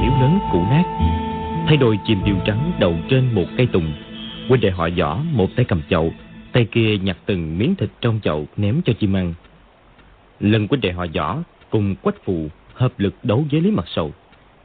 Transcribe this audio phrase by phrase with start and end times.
[0.00, 0.84] miếu lớn cũ nát.
[1.66, 3.92] Thay đôi chim điêu trắng đậu trên một cây tùng.
[4.48, 6.12] Huynh đệ họ võ, một tay cầm chậu,
[6.52, 9.34] Tay kia nhặt từng miếng thịt trong chậu ném cho chim ăn.
[10.40, 11.38] Lần huynh đệ họ võ
[11.70, 14.12] cùng quách phụ hợp lực đấu với Lý Mặt Sầu.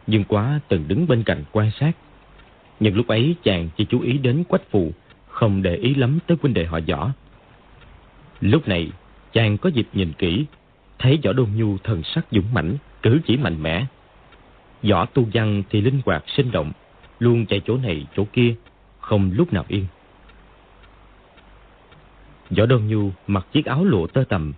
[0.07, 1.91] Nhưng quá từng đứng bên cạnh quan sát.
[2.79, 4.91] Nhưng lúc ấy chàng chỉ chú ý đến quách phụ
[5.27, 7.11] Không để ý lắm tới huynh đệ họ võ.
[8.41, 8.91] Lúc này,
[9.33, 10.45] chàng có dịp nhìn kỹ,
[10.99, 13.85] Thấy võ đôn nhu thần sắc dũng mãnh, Cử chỉ mạnh mẽ.
[14.83, 16.71] Võ tu văn thì linh hoạt sinh động,
[17.19, 18.55] Luôn chạy chỗ này chỗ kia,
[18.99, 19.85] Không lúc nào yên.
[22.49, 24.53] Võ đơn nhu mặc chiếc áo lụa tơ tầm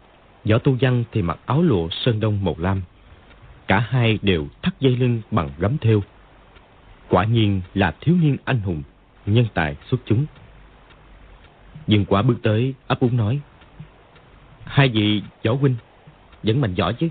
[0.46, 2.82] Võ tu văn thì mặc áo lụa sơn đông màu lam.
[3.68, 6.04] Cả hai đều thắt dây lưng bằng gấm thêu.
[7.10, 8.84] Quả nhiên là thiếu niên anh hùng,
[9.26, 10.26] Nhân tài xuất chúng.
[11.88, 13.40] Dương quả bước tới, ấp úng nói,
[14.64, 15.76] Hai vị võ huynh,
[16.44, 17.10] Vẫn mạnh giỏi chứ?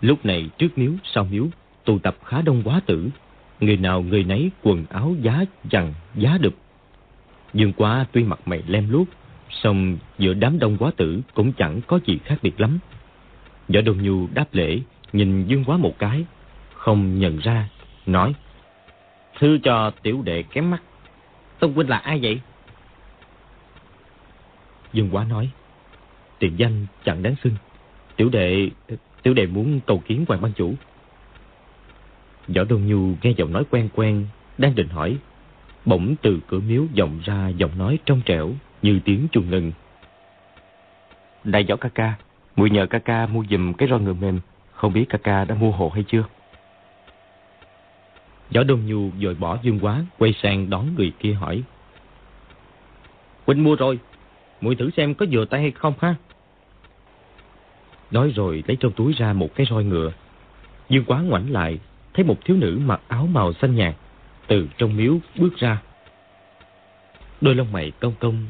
[0.00, 1.46] Lúc này trước miếu sau miếu,
[1.84, 3.08] Tụ tập khá đông quá tử.
[3.60, 6.54] Người nào người nấy quần áo giá dằn, giá đực
[7.54, 9.08] Dương quá tuy mặt mày lem luốc,
[9.50, 12.78] song giữa đám đông quá tử Cũng chẳng có gì khác biệt lắm.
[13.68, 14.80] Võ Đông Nhu đáp lễ,
[15.12, 16.24] Nhìn Dương quá một cái,
[16.74, 17.68] Không nhận ra,
[18.06, 18.34] Nói,
[19.38, 20.82] Thư cho tiểu đệ kém mắt.
[21.58, 22.40] Tông huynh là ai vậy?
[24.92, 25.50] Dương quá nói,
[26.38, 27.54] Tiền danh chẳng đáng xưng.
[28.16, 28.70] Tiểu đệ
[29.28, 30.74] Tiểu đệ muốn cầu kiến hoàng ban chủ.
[32.48, 34.26] Võ Đông Nhu nghe giọng nói quen quen
[34.58, 35.16] Đang định hỏi.
[35.84, 38.50] Bỗng từ cửa miếu vọng ra giọng nói trong trẻo
[38.82, 39.72] Như tiếng chuông ngân.
[41.44, 42.14] Đại võ ca ca
[42.56, 44.40] Mùi nhờ ca ca mua giùm cái roi ngựa mềm.
[44.72, 46.24] Không biết ca ca đã mua hộ hay chưa?
[48.54, 51.62] Võ Đông Nhu rồi bỏ dương quá Quay sang đón người kia hỏi.
[53.46, 53.98] Huynh mua rồi.
[54.60, 56.14] Mùi thử xem có vừa tay hay không ha
[58.10, 60.12] Nói rồi lấy trong túi ra một cái roi ngựa.
[60.88, 61.78] Dương quá ngoảnh lại,
[62.14, 63.94] Thấy một thiếu nữ mặc áo màu xanh nhạt
[64.46, 65.82] Từ trong miếu bước ra.
[67.40, 68.46] Đôi lông mày cong cong,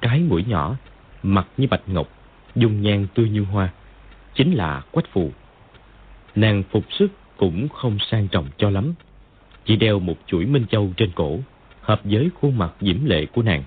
[0.00, 0.76] Cái mũi nhỏ,
[1.22, 2.08] Mặt như bạch ngọc,
[2.54, 3.68] Dung nhan tươi như hoa.
[4.34, 5.32] Chính là quách phù.
[6.34, 8.94] Nàng phục sức cũng không sang trọng cho lắm,
[9.64, 11.38] Chỉ đeo một chuỗi minh châu trên cổ,
[11.80, 13.64] Hợp với khuôn mặt diễm lệ của nàng.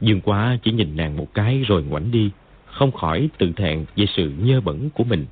[0.00, 2.30] Dương quá chỉ nhìn nàng một cái rồi ngoảnh đi.
[2.70, 5.26] Không khỏi tự thẹn về sự nhơ bẩn của mình.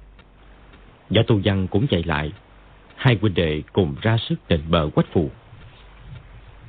[1.10, 2.32] Giả tu văn cũng chạy lại,
[2.96, 5.30] Hai huynh đệ cùng ra sức đền bờ quách phù.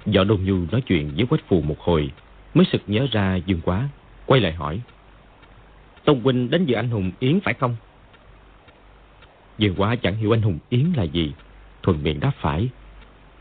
[0.06, 2.12] Võ Đông Nhu nói chuyện với quách phù một hồi,
[2.54, 3.90] Mới sực nhớ ra Dương quá,
[4.26, 4.82] Quay lại hỏi,
[6.06, 7.76] Tông huynh đến dự anh hùng Yến phải không?
[9.58, 11.34] Dương quá chẳng hiểu anh hùng Yến là gì
[11.84, 12.70] Thuần miệng đáp phải.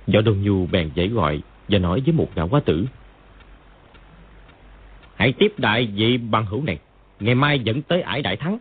[0.06, 2.86] Võ Đông Nhu bèn dãy gọi Và nói với một gã quá tử,
[5.16, 6.78] Hãy tiếp đại vị bằng hữu này.
[7.20, 8.58] Ngày mai dẫn tới ải đại thắng.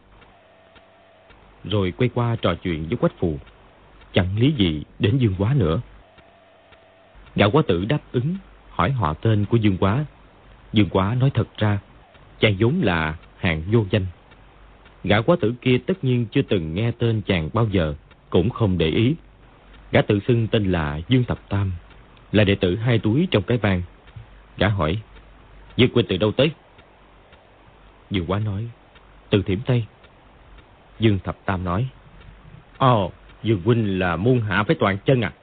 [1.63, 3.39] Rồi quay qua trò chuyện với quách phù.
[4.13, 5.81] Chẳng lý gì đến Dương Quá nữa.
[7.35, 8.35] Gã quá tử đáp ứng,
[8.69, 10.05] Hỏi họ tên của Dương Quá.
[10.73, 11.79] Dương Quá nói thật ra,
[12.39, 14.05] Chàng vốn là hạng vô danh.
[15.03, 17.95] Gã quá tử kia tất nhiên chưa từng nghe tên chàng bao giờ,
[18.29, 19.15] Cũng không để ý.
[19.91, 21.71] Gã tự xưng tên là Dương Thập Tam,
[22.31, 23.81] Là đệ tử hai túi trong cái bang.
[24.57, 25.01] Gã hỏi
[25.75, 26.51] Dương quê từ đâu tới?
[28.09, 28.67] Dương Quá nói,
[29.29, 29.85] Từ Thiểm Tây.
[30.99, 31.87] Dương Thập Tam nói,
[32.77, 33.11] Ồ
[33.43, 35.33] Dương Huynh là môn hạ phải toàn chân à?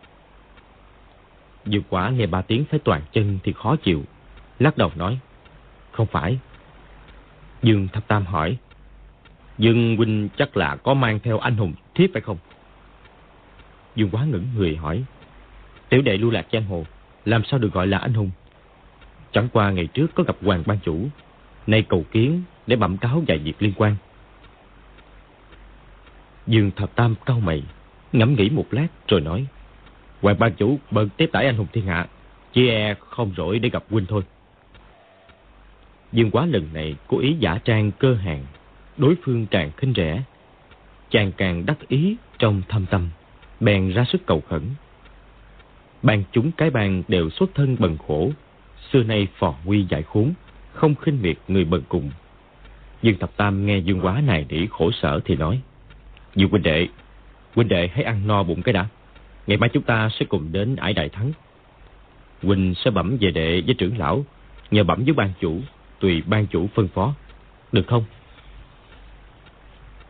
[1.67, 4.03] Dương Quá nghe ba tiếng phải toàn chân thì khó chịu,
[4.59, 5.19] Lắc đầu nói,
[5.93, 6.39] Không phải.
[7.63, 8.57] Dương Thập Tam hỏi
[9.59, 12.39] Dương Huynh chắc là có mang theo anh hùng thiếp phải không?
[13.97, 15.05] Dương Quá ngẩn người hỏi,
[15.89, 16.85] Tiểu đệ lưu lạc giang hồ,
[17.25, 18.31] Làm sao được gọi là anh hùng?
[19.33, 21.09] Chẳng qua ngày trước có gặp hoàng ban chủ,
[21.67, 23.97] Nay cầu kiến để bẩm cáo vài việc liên quan.
[26.47, 27.63] Dương Thập Tam cau mày,
[28.13, 29.47] Ngẫm nghĩ một lát rồi nói
[30.23, 32.07] Hoàng ban chủ, bận tiếp tải anh hùng thiên hạ,
[32.53, 34.23] Chỉ e không rỗi để gặp huynh thôi.
[36.13, 38.45] Dương quá lần này cố ý giả trang cơ hàng,
[38.97, 40.23] Đối phương càng khinh rẻ,
[41.11, 43.09] Chàng càng đắc ý trong thâm tâm,
[43.61, 44.63] Bèn ra sức cầu khẩn.
[46.03, 48.31] Ban chúng cái bàn đều xuất thân bần khổ,
[48.93, 50.33] Xưa nay phò nguy giải khốn,
[50.73, 52.11] Không khinh miệt người bần cùng.
[53.05, 55.61] Dương Thập Tam nghe Dương Quá này nỉ khổ sở thì nói
[56.35, 56.89] Dương huynh đệ
[57.55, 58.87] Huynh đệ hãy ăn no bụng cái đã.
[59.47, 61.33] Ngày mai chúng ta sẽ cùng đến ải đại thắng.
[62.43, 64.25] Huynh sẽ bẩm về đệ với trưởng lão,
[64.71, 65.61] Nhờ bẩm với ban chủ,
[66.01, 67.15] Tùy ban chủ phân phó.
[67.73, 68.05] Được không?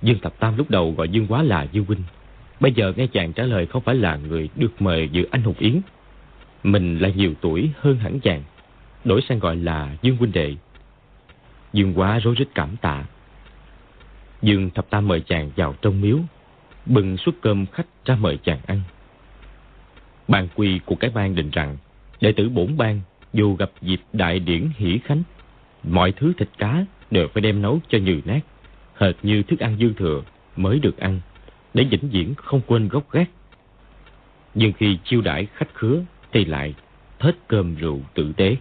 [0.03, 2.03] Dương Thập Tam lúc đầu gọi Dương Quá là Dương Huynh.
[2.61, 5.59] Bây giờ nghe chàng trả lời không phải là người được mời dự anh hùng
[5.59, 5.81] yến.
[6.63, 8.43] Mình là nhiều tuổi hơn hẳn chàng,
[9.05, 10.55] Đổi sang gọi là Dương Huynh Đệ.
[11.75, 13.05] Dương Quá rối rít cảm tạ
[14.43, 16.19] Dương Thập Tam mời chàng vào trong miếu,
[16.87, 18.81] bưng suất cơm khách ra mời chàng ăn.
[20.29, 21.77] Ban quy của cái ban định rằng,
[22.21, 23.01] đệ tử bổn ban
[23.33, 25.23] dù gặp dịp đại điển hỷ khánh,
[25.83, 28.41] mọi thứ thịt cá đều phải đem nấu cho nhừ nát,
[28.97, 30.23] hệt như thức ăn dư thừa
[30.57, 31.21] mới được ăn,
[31.75, 33.31] để vĩnh viễn không quên gốc gác.
[34.55, 36.75] Nhưng khi chiêu đãi khách khứa thì lại
[37.19, 38.57] thết cơm rượu tử tế.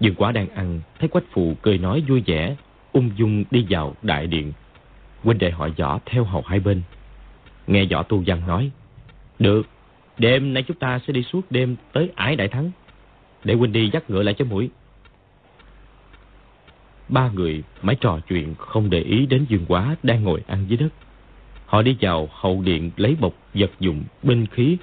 [0.00, 2.56] Dương quá đang ăn, thấy quách phụ cười nói vui vẻ,
[2.92, 4.52] ung dung đi vào đại điện.
[5.22, 6.82] Huynh đệ họ võ theo hầu hai bên.
[7.66, 8.70] Nghe võ tu văn nói,
[9.38, 9.66] Được,
[10.18, 12.70] đêm nay chúng ta sẽ đi suốt đêm tới ải đại thắng.
[13.44, 14.70] Để huynh đi dắt ngựa lại cho mũi.
[17.08, 20.76] Ba người mãi trò chuyện không để ý đến Dương Quá đang ngồi ăn dưới
[20.76, 20.88] đất.
[21.66, 24.76] Họ đi vào hậu điện lấy bọc vật dụng, binh khí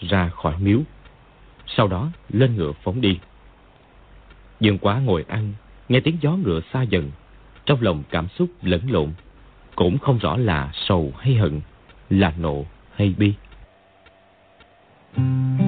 [0.00, 0.80] ra khỏi miếu.
[1.66, 3.18] Sau đó lên ngựa phóng đi.
[4.60, 5.52] Dương Quá ngồi ăn,
[5.88, 7.10] nghe tiếng gió ngựa xa dần.
[7.66, 9.12] Trong lòng cảm xúc lẫn lộn,
[9.74, 11.60] cũng không rõ là sầu hay hận,
[12.10, 12.64] là nộ
[12.96, 13.34] hay bi.
[15.16, 15.65] Thank you.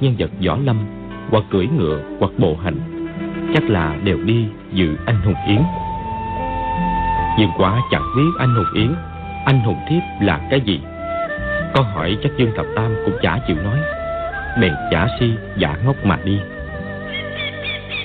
[0.00, 0.76] Nhân vật võ lâm,
[1.30, 3.06] hoặc cưỡi ngựa, hoặc bộ hành,
[3.54, 5.60] chắc là đều đi dự anh hùng yến.
[7.38, 8.94] Nhưng quá chẳng biết anh hùng yến,
[9.44, 10.80] anh hùng thiếp là cái gì?
[11.74, 13.78] Con hỏi chắc dương thập tam cũng chả chịu nói.
[14.60, 16.38] Bèn giả si, giả ngốc mà đi.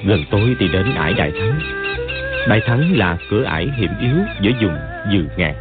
[0.05, 1.59] Gần tối thì đến ải đại thắng.
[2.49, 4.77] Đại thắng là cửa ải hiểm yếu giữa vùng
[5.11, 5.55] dừ ngạt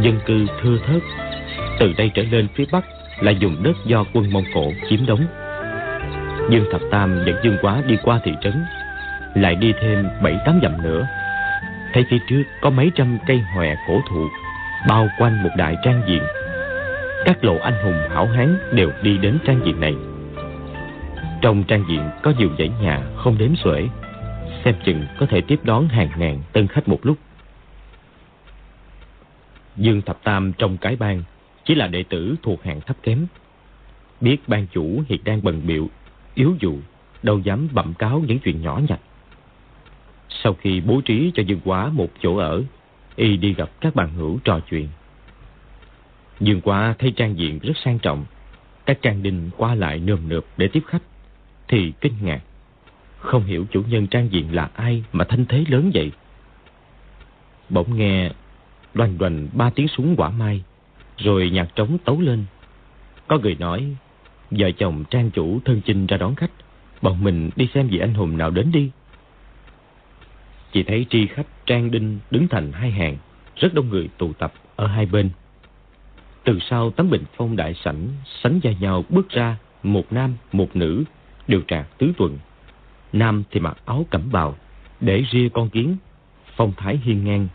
[0.00, 1.02] dân cư thưa thớt.
[1.78, 2.84] Từ đây trở lên phía bắc
[3.20, 5.26] là vùng đất do quân Mông Cổ chiếm đóng.
[6.52, 8.64] Dương Thập Tam dẫn Dương Quá đi qua thị trấn,
[9.34, 11.06] lại đi thêm bảy tám dặm nữa.
[11.92, 14.28] Thấy phía trước có mấy trăm cây hòe cổ thụ
[14.88, 16.22] bao quanh một đại trang diện.
[17.24, 19.94] Các lộ anh hùng hảo hán đều đi đến trang diện này.
[21.42, 23.88] Trong trang diện có nhiều dãy nhà không đếm xuể,
[24.64, 27.18] xem chừng có thể tiếp đón hàng ngàn tân khách một lúc.
[29.76, 31.22] Dương Thập Tam trong cái bang
[31.64, 33.26] chỉ là đệ tử thuộc hạng thấp kém.
[34.20, 35.88] Biết ban chủ hiện đang bần biệu,
[36.34, 36.78] yếu dụ,
[37.22, 39.00] đâu dám bẩm cáo những chuyện nhỏ nhặt.
[40.28, 42.62] Sau khi bố trí cho Dương Quá một chỗ ở,
[43.16, 44.88] y đi gặp các bạn hữu trò chuyện.
[46.40, 48.24] Dương Quá thấy trang diện rất sang trọng,
[48.86, 51.02] các trang đình qua lại nườm nượp để tiếp khách,
[51.68, 52.40] thì kinh ngạc.
[53.18, 56.12] Không hiểu chủ nhân trang diện là ai mà thanh thế lớn vậy.
[57.68, 58.30] Bỗng nghe
[58.94, 60.62] đoành đoành ba tiếng súng quả mai
[61.18, 62.44] rồi nhạc trống tấu lên.
[63.28, 63.96] Có người nói,
[64.58, 66.50] vợ chồng trang chủ thân chinh ra đón khách,
[67.02, 68.90] bọn mình đi xem vị anh hùng nào đến đi.
[70.72, 73.16] Chỉ thấy tri khách Trang Đinh đứng thành hai hàng,
[73.56, 75.30] rất đông người tụ tập ở hai bên.
[76.44, 78.08] Từ sau tấm bình phong đại sảnh,
[78.42, 81.04] sánh vai nhau bước ra một nam, một nữ,
[81.48, 82.38] đều trạc tứ tuần.
[83.12, 84.56] Nam thì mặc áo cẩm bào,
[85.00, 85.96] để ria con kiến,
[86.56, 87.48] phong thái hiên ngang.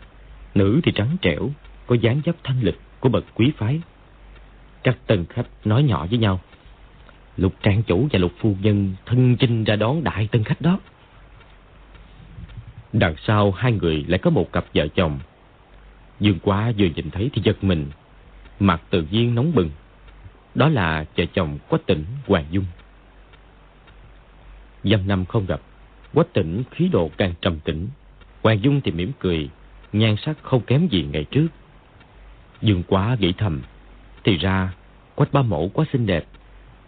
[0.54, 1.50] Nữ thì trắng trẻo,
[1.86, 3.80] có dáng dấp thanh lịch của bậc quý phái.
[4.82, 6.40] Các tân khách nói nhỏ với nhau.
[7.38, 10.78] Lục trang chủ và lục phu nhân thân chinh ra đón đại tân khách đó.
[12.92, 15.18] Đằng sau hai người lại có một cặp vợ chồng.
[16.20, 17.86] Dương quá vừa nhìn thấy thì giật mình,
[18.60, 19.70] mặt tự nhiên nóng bừng.
[20.54, 22.64] Đó là vợ chồng Quách Tỉnh Hoàng Dung.
[24.84, 25.60] Dăm năm không gặp,
[26.14, 27.88] Quách Tỉnh khí độ càng trầm tĩnh.
[28.42, 29.50] Hoàng Dung thì mỉm cười,
[29.92, 31.48] nhan sắc không kém gì ngày trước.
[32.62, 33.62] Dương quá nghĩ thầm,
[34.24, 34.72] thì ra
[35.14, 36.24] Quách ba mẫu quá xinh đẹp,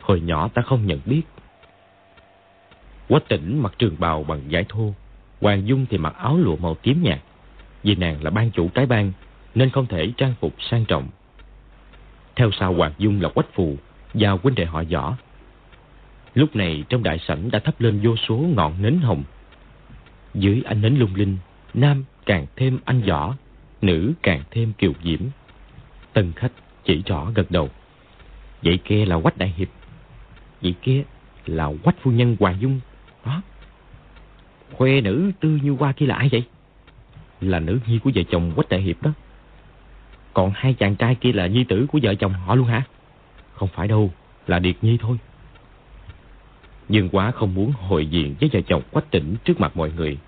[0.00, 1.22] hồi nhỏ ta không nhận biết.
[3.08, 4.94] Quách Tỉnh mặc trường bào bằng vải thô,
[5.40, 7.18] Hoàng Dung thì mặc áo lụa màu tím nhạt.
[7.82, 9.12] Vì nàng là ban chủ cái bang
[9.54, 11.08] nên không thể trang phục sang trọng.
[12.36, 13.76] Theo sau Hoàng Dung là Quách Phù
[14.14, 15.16] và huynh đệ họ võ.
[16.34, 19.22] Lúc này trong đại sảnh đã thắp lên vô số ngọn nến hồng.
[20.34, 21.36] Dưới ánh nến lung linh,
[21.74, 23.34] nam càng thêm anh võ,
[23.82, 25.20] nữ càng thêm kiều diễm.
[26.12, 26.52] Tân khách
[26.84, 27.68] chỉ rõ gật đầu.
[28.62, 29.68] Vậy kia là Quách Đại Hiệp
[30.60, 31.02] vị kia
[31.46, 32.80] là Quách Phu Nhân Hoàng Dung.
[33.24, 33.42] Đó.
[34.72, 36.44] Khoe nữ tư như hoa kia là ai vậy?
[37.40, 39.10] Là nữ nhi của vợ chồng Quách Đại Hiệp đó.
[40.34, 42.82] Còn hai chàng trai kia là nhi tử của vợ chồng họ luôn hả?
[43.54, 44.10] Không phải đâu,
[44.46, 45.18] là Điệt Nhi thôi.
[46.88, 50.18] Nhưng quá không muốn hội diện với vợ chồng Quách Tỉnh trước mặt mọi người.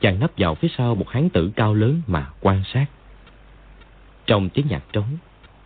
[0.00, 2.86] Chàng nấp vào phía sau một hán tử cao lớn mà quan sát.
[4.26, 5.16] Trong tiếng nhạc trống,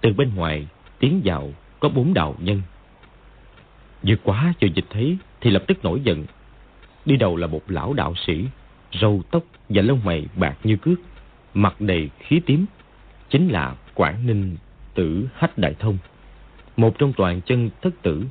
[0.00, 0.66] từ bên ngoài
[0.98, 2.62] tiến vào có bốn đạo nhân.
[4.02, 6.24] Vừa quá vừa dịch thấy thì lập tức nổi giận.
[7.04, 8.44] Đi đầu là một lão đạo sĩ,
[9.00, 10.98] râu tóc và lông mày bạc như cước,
[11.54, 12.66] mặt đầy khí tím,
[13.30, 14.56] chính là Quảng Ninh
[14.94, 15.98] Tử Hách Đại Thông,
[16.76, 18.24] một trong toàn chân thất tử.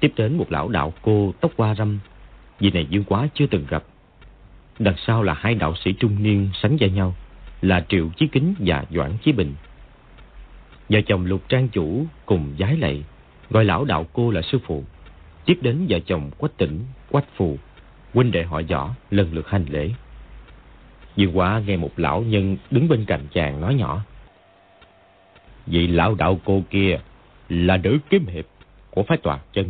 [0.00, 1.98] Tiếp đến một lão đạo cô tóc hoa râm,
[2.60, 3.84] vì này Dương Quá chưa từng gặp.
[4.78, 7.14] Đằng sau là hai đạo sĩ trung niên sánh vai nhau,
[7.62, 9.54] là Triệu Chí Kính và Doãn Chí Bình.
[10.88, 12.96] Vợ chồng Lục Trang Chủ cùng giái lệ
[13.50, 14.84] gọi lão đạo cô là sư phụ.
[15.44, 17.58] Tiếp đến vợ chồng Quách Tỉnh, Quách Phù,
[18.14, 19.90] huynh đệ họ võ lần lượt hành lễ.
[21.16, 24.02] Dương Quá nghe một lão nhân đứng bên cạnh chàng nói nhỏ.
[25.66, 26.98] Vị lão đạo cô kia
[27.48, 28.44] là nữ kiếm hiệp
[28.90, 29.68] của phái toàn chân.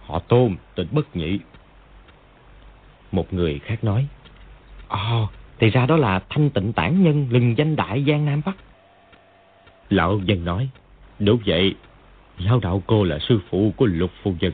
[0.00, 1.38] Họ tôn tên bất nhị.
[3.12, 4.06] Một người khác nói.
[4.88, 5.28] Ồ,
[5.58, 8.56] thì ra đó là thanh tịnh tản nhân lừng danh đại giang Nam Bắc.
[9.90, 10.68] Lão dân nói.
[11.18, 11.74] Đúng vậy,
[12.38, 14.52] lão đạo cô là sư phụ của lục phu nhân.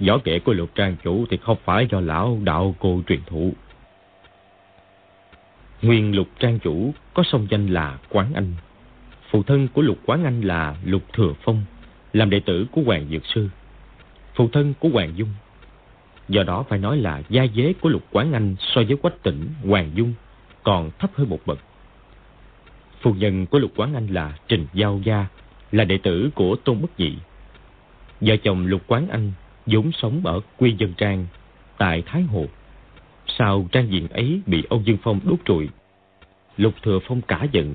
[0.00, 3.52] Võ kệ của lục trang chủ thì không phải do lão đạo cô truyền thụ
[5.82, 8.54] Nguyên lục trang chủ có song danh là Quán Anh.
[9.30, 11.64] Phụ thân của lục Quán Anh là lục Thừa Phong,
[12.12, 13.48] làm đệ tử của Hoàng Dược Sư.
[14.34, 15.28] Phụ thân của Hoàng Dung.
[16.28, 19.48] Do đó phải nói là gia dế của lục Quán Anh so với quách tỉnh
[19.64, 20.14] Hoàng Dung
[20.62, 21.58] còn thấp hơn một bậc.
[23.00, 25.26] Phu nhân của lục Quán Anh là Trình Giao Gia,
[25.72, 27.16] là đệ tử của Tôn Bất Nhị.
[28.20, 29.32] Vợ chồng lục Quán Anh
[29.66, 31.26] vốn sống ở Quy Dân Trang,
[31.78, 32.46] tại Thái Hồ.
[33.26, 35.68] Sau trang diện ấy bị Âu Dương Phong đốt trụi.
[36.56, 37.74] Lục Thừa Phong cả giận,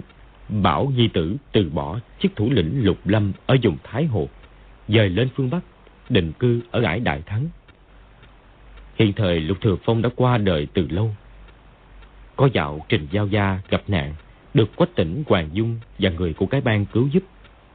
[0.49, 4.29] bảo di Tử từ bỏ chức thủ lĩnh Lục Lâm ở vùng Thái Hồ,
[4.87, 5.59] dời lên phương Bắc,
[6.09, 7.47] định cư ở ải Đại Thắng.
[8.95, 11.15] Hiện thời Lục Thừa Phong đã qua đời từ lâu.
[12.35, 14.13] Có dạo Trình Giao Gia gặp nạn,
[14.53, 17.23] được Quách tỉnh Hoàng Dung và người của cái bang cứu giúp,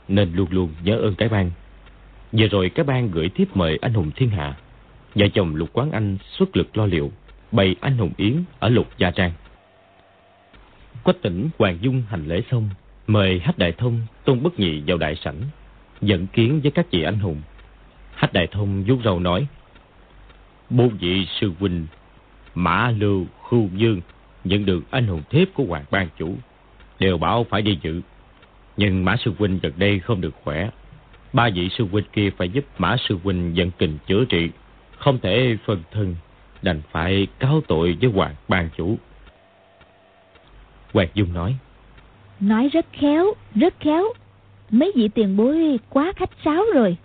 [0.09, 1.51] nên luôn luôn nhớ ơn cái bang.
[2.33, 4.57] Vừa rồi cái bang gửi thiếp mời anh hùng thiên hạ.
[5.15, 7.13] Vợ chồng Lục Quán Anh xuất lực lo liệu,
[7.53, 9.33] bày anh hùng yến ở Lục Gia Trang.
[11.03, 12.69] Quách tỉnh Hoàng Dung hành lễ xong,
[13.07, 15.41] mời Hách Đại Thông, Tôn Bất Nhị vào đại sảnh,
[16.01, 17.43] dẫn kiến với các vị anh hùng.
[18.15, 19.47] Hách Đại Thông vuốt râu nói,
[20.71, 21.87] Bốn vị sư huynh,
[22.55, 24.01] Mã Lưu, Khu Dương,
[24.45, 26.35] nhận được anh hùng thiếp của Hoàng Ban Chủ,
[26.99, 28.01] đều bảo phải đi dự.
[28.76, 30.71] Nhưng Mã Sư Huynh gần đây không được khỏe.
[31.33, 34.50] Ba vị sư huynh kia phải giúp Mã Sư Huynh dẫn kình chữa trị,
[34.99, 36.16] không thể phân thân,
[36.62, 38.99] đành phải cáo tội với Hoàng Ban Chủ.
[40.92, 41.56] Hoàng Dung nói.
[42.40, 44.04] Nói rất khéo, rất khéo.
[44.71, 46.97] Mấy vị tiền bối quá khách sáo rồi.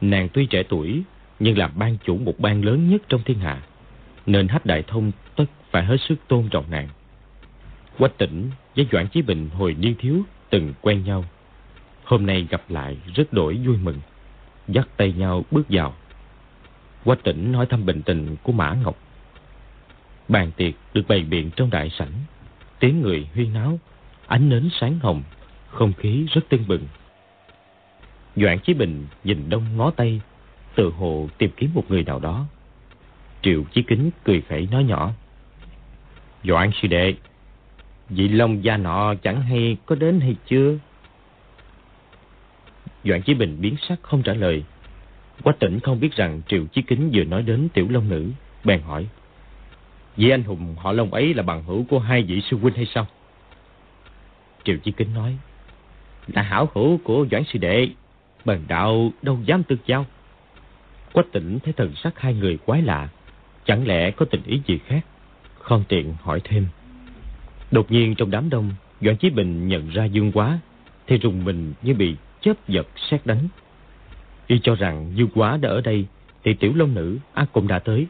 [0.00, 1.02] Nàng tuy trẻ tuổi,
[1.38, 3.62] nhưng là ban chủ một ban lớn nhất trong thiên hạ.
[4.26, 6.88] Nên hách đại thông tất phải hết sức tôn trọng nàng.
[7.98, 11.24] Quách tỉnh với Doãn Chí Bình hồi niên thiếu từng quen nhau.
[12.04, 14.00] Hôm nay gặp lại rất đổi vui mừng.
[14.68, 15.94] Dắt tay nhau bước vào.
[17.04, 18.96] Quách tỉnh hỏi thăm bình tình của Mã Ngọc.
[20.28, 22.12] Bàn tiệc được bày biện trong đại sảnh,
[22.78, 23.78] tiếng người huyên náo,
[24.26, 25.22] ánh nến sáng hồng,
[25.68, 26.86] không khí rất tưng bừng.
[28.36, 30.20] Doãn Chí Bình nhìn đông ngó tây,
[30.74, 32.46] tự hồ tìm kiếm một người nào đó.
[33.42, 35.12] Triệu Chí Kính cười khẩy nói nhỏ.
[36.44, 37.14] Doãn sư đệ,
[38.10, 40.78] vị Long gia nọ chẳng hay có đến hay chưa?
[43.04, 44.64] Doãn Chí Bình biến sắc không trả lời.
[45.42, 48.30] Quách tỉnh không biết rằng Triệu Chí Kính vừa nói đến tiểu long nữ,
[48.64, 49.06] bèn hỏi.
[50.16, 52.86] Vị anh hùng họ Long ấy là bằng hữu của hai vị sư huynh hay
[52.86, 53.06] sao?
[54.64, 55.36] Triệu Chí Kính nói.
[56.26, 57.88] Là hảo hữu của Doãn sư đệ,
[58.44, 60.06] bần đạo đâu dám tương giao.
[61.12, 63.08] Quách tỉnh thấy thần sắc hai người quái lạ,
[63.64, 65.00] chẳng lẽ có tình ý gì khác?
[65.58, 66.66] Không tiện hỏi thêm.
[67.70, 70.58] Đột nhiên trong đám đông, Doãn Chí Bình nhận ra Dương Quá,
[71.06, 73.48] thì rùng mình như bị chớp giật xét đánh.
[74.46, 76.06] Y cho rằng Dương Quá đã ở đây,
[76.44, 78.06] thì tiểu long nữ ác cũng đã tới.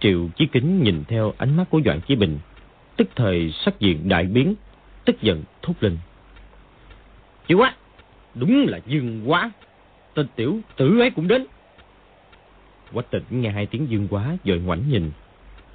[0.00, 2.38] Triệu Chí Kính nhìn theo ánh mắt của Doãn Chí Bình,
[2.96, 4.54] tức thời sắc diện đại biến,
[5.04, 5.98] tức giận thốt lên.
[7.48, 7.74] Chứ quá,
[8.34, 9.50] đúng là Dương Quá,
[10.14, 11.46] tên tiểu tử ấy cũng đến.
[12.92, 15.10] Quách tịnh nghe hai tiếng Dương Quá rồi ngoảnh nhìn.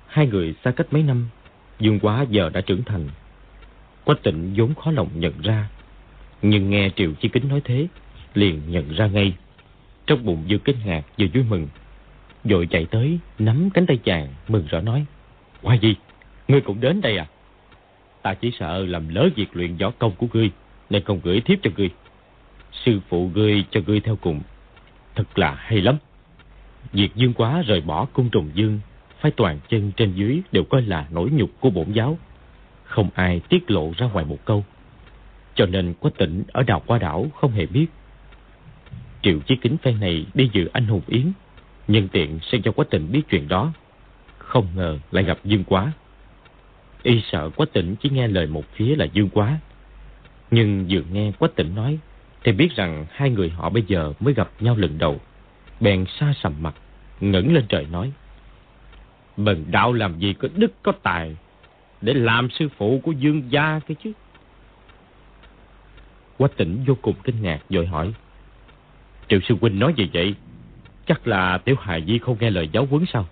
[0.07, 1.27] Hai người xa cách mấy năm,
[1.81, 3.09] Dương Quá giờ đã trưởng thành.
[4.03, 5.69] Quách tịnh vốn khó lòng nhận ra,
[6.41, 7.87] nhưng nghe Triệu Chí Kính nói thế,
[8.33, 9.33] liền nhận ra ngay.
[10.07, 11.67] Trong bụng vừa kinh ngạc vừa vui mừng,
[12.43, 15.05] Rồi chạy tới, nắm cánh tay chàng, mừng rõ nói.
[15.61, 15.95] Qua gì?
[16.47, 17.27] Ngươi cũng đến đây à?
[18.21, 20.51] Ta chỉ sợ làm lỡ việc luyện võ công của ngươi,
[20.89, 21.89] nên không gửi thiếp cho ngươi.
[22.71, 24.41] Sư phụ ngươi cho ngươi theo cùng.
[25.15, 25.97] Thật là hay lắm.
[26.93, 28.79] Việc dương quá rời bỏ cung trùng dương,
[29.21, 32.17] phái toàn chân trên dưới đều coi là nỗi nhục của bổn giáo.
[32.83, 34.63] Không ai tiết lộ ra ngoài một câu.
[35.55, 37.87] Cho nên có tỉnh ở đảo qua đảo không hề biết.
[39.21, 41.31] Triệu Chí Kính phen này đi dự anh hùng yến,
[41.87, 43.73] nhân tiện sẽ cho quá tỉnh biết chuyện đó.
[44.37, 45.91] Không ngờ lại gặp Dương Quá.
[47.03, 49.59] Y sợ quá tỉnh chỉ nghe lời một phía là Dương Quá.
[50.51, 51.99] Nhưng vừa nghe quá tỉnh nói,
[52.43, 55.19] thì biết rằng hai người họ bây giờ mới gặp nhau lần đầu.
[55.79, 56.75] Bèn xa sầm mặt,
[57.21, 58.11] ngẩng lên trời nói.
[59.43, 61.35] Bần đạo làm gì có đức có tài,
[62.01, 64.11] để làm sư phụ của Dương gia cái chứ.
[66.37, 68.13] Quách tỉnh vô cùng kinh ngạc rồi hỏi.
[69.27, 70.35] Triệu sư huynh nói gì vậy?
[71.05, 73.25] Chắc là tiểu hài di không nghe lời giáo huấn sao?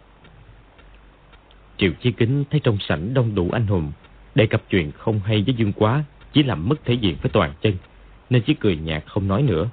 [1.78, 3.92] Triệu Chi Kính thấy trong sảnh đông đủ anh hùng,
[4.36, 7.54] đề cập chuyện không hay với Dương Quá, chỉ làm mất thể diện với toàn
[7.62, 7.74] chân,
[8.30, 9.70] nên chỉ cười nhạt không nói nữa.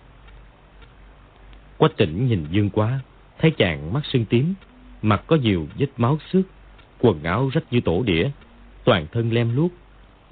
[1.79, 3.01] Quách tỉnh nhìn Dương Quá,
[3.39, 4.55] thấy chàng mắt sưng tím,
[5.07, 6.45] mặt có nhiều vết máu xước,
[6.99, 8.31] quần áo rách như tổ đĩa,
[8.85, 9.73] toàn thân lem luốc,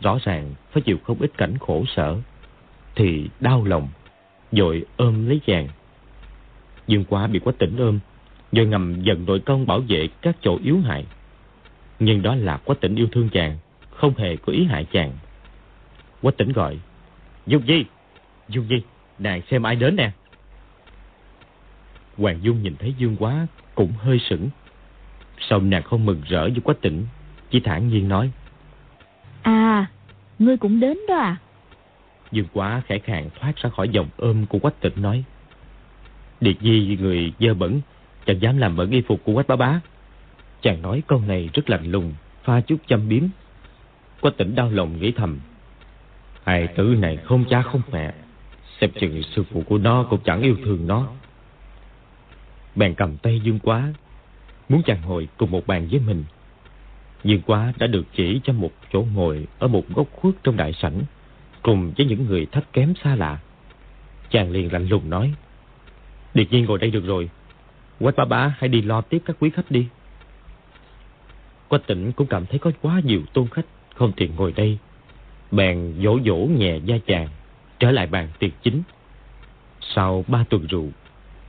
[0.01, 2.17] rõ ràng phải chịu không ít cảnh khổ sở
[2.95, 3.89] thì đau lòng,
[4.53, 5.69] dội ôm lấy chàng.
[6.87, 7.99] Dương quá bị quách tỉnh ôm,
[8.53, 11.07] rồi ngầm dần đội công bảo vệ các chỗ yếu hại.
[11.99, 13.59] Nhưng đó là quách tỉnh yêu thương chàng,
[13.91, 15.13] không hề có ý hại chàng.
[16.23, 16.79] Quách tỉnh gọi,
[17.47, 17.85] Dung Di,
[18.49, 18.83] Dung Di,
[19.19, 20.11] nàng xem ai đến nè.
[22.17, 24.49] Hoàng Dung nhìn thấy Dương Quá cũng hơi sững.
[25.41, 27.07] Xong nàng không mừng rỡ với Quách Tỉnh,
[27.51, 28.31] chỉ thản nhiên nói.
[29.43, 29.87] À,
[30.39, 31.37] ngươi cũng đến đó à?
[32.33, 35.25] Dương quá khẽ khàng thoát ra khỏi vòng ôm của Quách Tịnh nói.
[36.41, 37.81] Điệt Di người dơ bẩn,
[38.27, 39.81] chẳng dám làm bẩn y phục của Quách Bá Bá.
[40.63, 43.23] Chàng nói câu này rất lạnh lùng, pha chút châm biếm.
[44.21, 45.39] Quách Tịnh đau lòng nghĩ thầm.
[46.45, 48.15] Hai tử này không cha không mẹ,
[48.81, 51.09] xem chừng sư phụ của nó cũng chẳng yêu thương nó.
[52.75, 53.93] Bèn cầm tay Dương Quá,
[54.69, 56.25] muốn chàng ngồi cùng một bàn với mình.
[57.25, 60.73] nhưng Quá đã được chỉ cho một chỗ ngồi ở một góc khuất trong đại
[60.73, 61.03] sảnh
[61.63, 63.39] cùng với những người thấp kém xa lạ.
[64.31, 65.35] Chàng liền lạnh lùng nói,
[66.35, 67.31] Điệt nhiên ngồi đây được rồi,
[67.99, 69.87] Quách bá bá hãy đi lo tiếp các quý khách đi.
[71.69, 74.79] Quách tỉnh cũng cảm thấy có quá nhiều tôn khách không tiện ngồi đây.
[75.51, 77.29] Bèn dỗ dỗ nhẹ da chàng,
[77.79, 78.83] trở lại bàn tiệc chính.
[79.81, 80.89] Sau ba tuần rượu,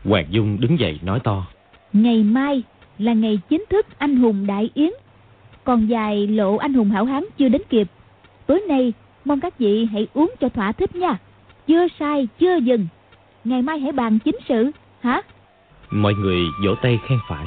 [0.03, 1.47] Hoàng Dung đứng dậy nói to.
[1.93, 2.63] Ngày mai
[2.97, 4.89] là ngày chính thức anh hùng đại yến.
[5.63, 7.87] Còn dài lộ anh hùng hảo hán chưa đến kịp.
[8.47, 8.93] Tối nay,
[9.25, 11.17] Mong các vị hãy uống cho thỏa thích nha.
[11.67, 12.87] Chưa sai, chưa dừng.
[13.43, 15.21] Ngày mai hãy bàn chính sự, Hả?
[15.91, 17.45] Mọi người vỗ tay khen phải.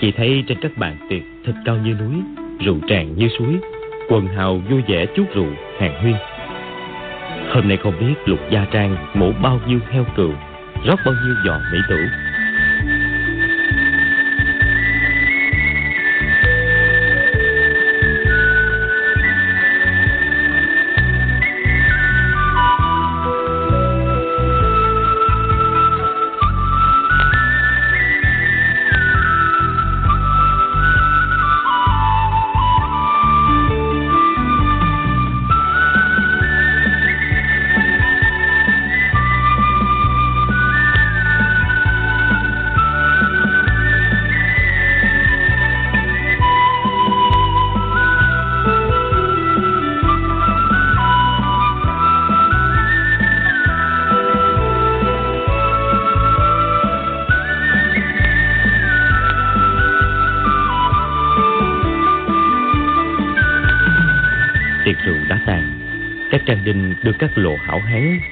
[0.00, 2.22] Chỉ thấy trên các bàn tiệc Thịt cao như núi,
[2.60, 3.58] Rượu tràn như suối,
[4.08, 6.14] Quần hào vui vẻ chút rượu hàng huyên.
[7.54, 10.32] Hôm nay không biết lục gia trang Mổ bao nhiêu heo cừu,
[10.84, 11.96] Rót bao nhiêu giò mỹ tử.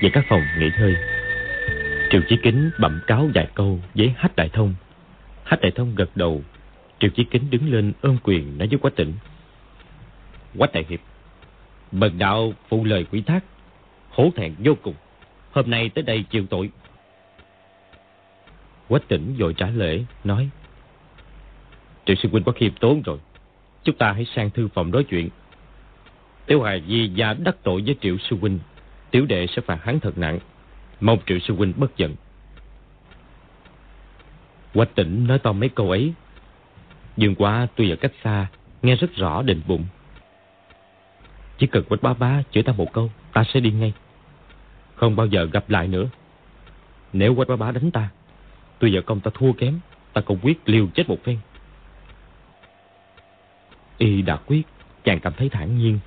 [0.03, 0.97] Về các phòng nghỉ ngơi
[2.11, 4.75] triệu chí kính bẩm cáo vài câu với hách đại thông.
[5.45, 6.43] Hách đại thông gật đầu.
[7.01, 9.13] Triệu chí kính đứng lên ôm quyền nói với quách tỉnh.
[10.59, 11.01] Quách đại hiệp
[11.93, 13.45] bần đạo phụ lời quỷ thác
[14.11, 14.95] hổ thẹn vô cùng.
[15.53, 16.71] Hôm nay tới đây chịu tội.
[18.89, 20.49] Quách tỉnh vội trả lễ nói
[22.07, 23.19] triệu sư huynh có khiêm tốn rồi.
[23.85, 25.29] Chúng ta hãy sang thư phòng nói chuyện.
[26.47, 28.59] Tiểu hài di gia đắc tội với Triệu Sư Huynh,
[29.13, 30.39] tiểu đệ sẽ phạt hắn thật nặng.
[31.01, 32.17] Mong Triệu Sư Huynh bất giận.
[34.75, 36.13] Quách tỉnh nói to mấy câu ấy.
[37.17, 38.47] Dương quá tuy ở cách xa,
[38.83, 39.85] nghe rất rõ định bụng.
[41.59, 43.93] Chỉ cần Quách bá bá chửi ta một câu, ta sẽ đi ngay.
[44.95, 46.07] Không bao giờ gặp lại nữa.
[47.13, 48.09] Nếu Quách bá bá đánh ta,
[48.79, 49.81] tuy vợ công ta thua kém,
[50.13, 51.39] ta cũng quyết liều chết một phen.
[53.99, 54.63] Y đã quyết,
[55.05, 55.99] chàng cảm thấy thản nhiên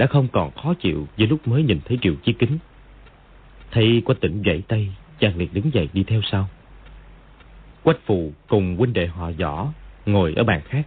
[0.00, 2.58] đã không còn khó chịu với lúc mới nhìn thấy Triệu Chí Kính.
[3.70, 6.48] Thấy Quách tỉnh gãy tay, chàng liền đứng dậy đi theo sau.
[7.82, 9.68] Quách Phù cùng huynh đệ họ võ
[10.06, 10.82] ngồi ở bàn khác.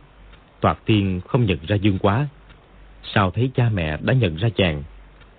[0.61, 2.27] Toạc tiên không nhận ra Dương Quá.
[3.03, 4.83] Sao thấy cha mẹ đã nhận ra chàng,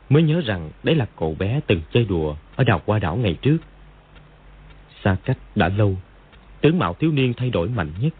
[0.08, 3.36] mới nhớ rằng đấy là cậu bé từng chơi đùa ở đào qua đảo ngày
[3.42, 3.58] trước.
[5.04, 5.96] Xa cách đã lâu,
[6.60, 8.12] tướng mạo thiếu niên thay đổi mạnh nhất.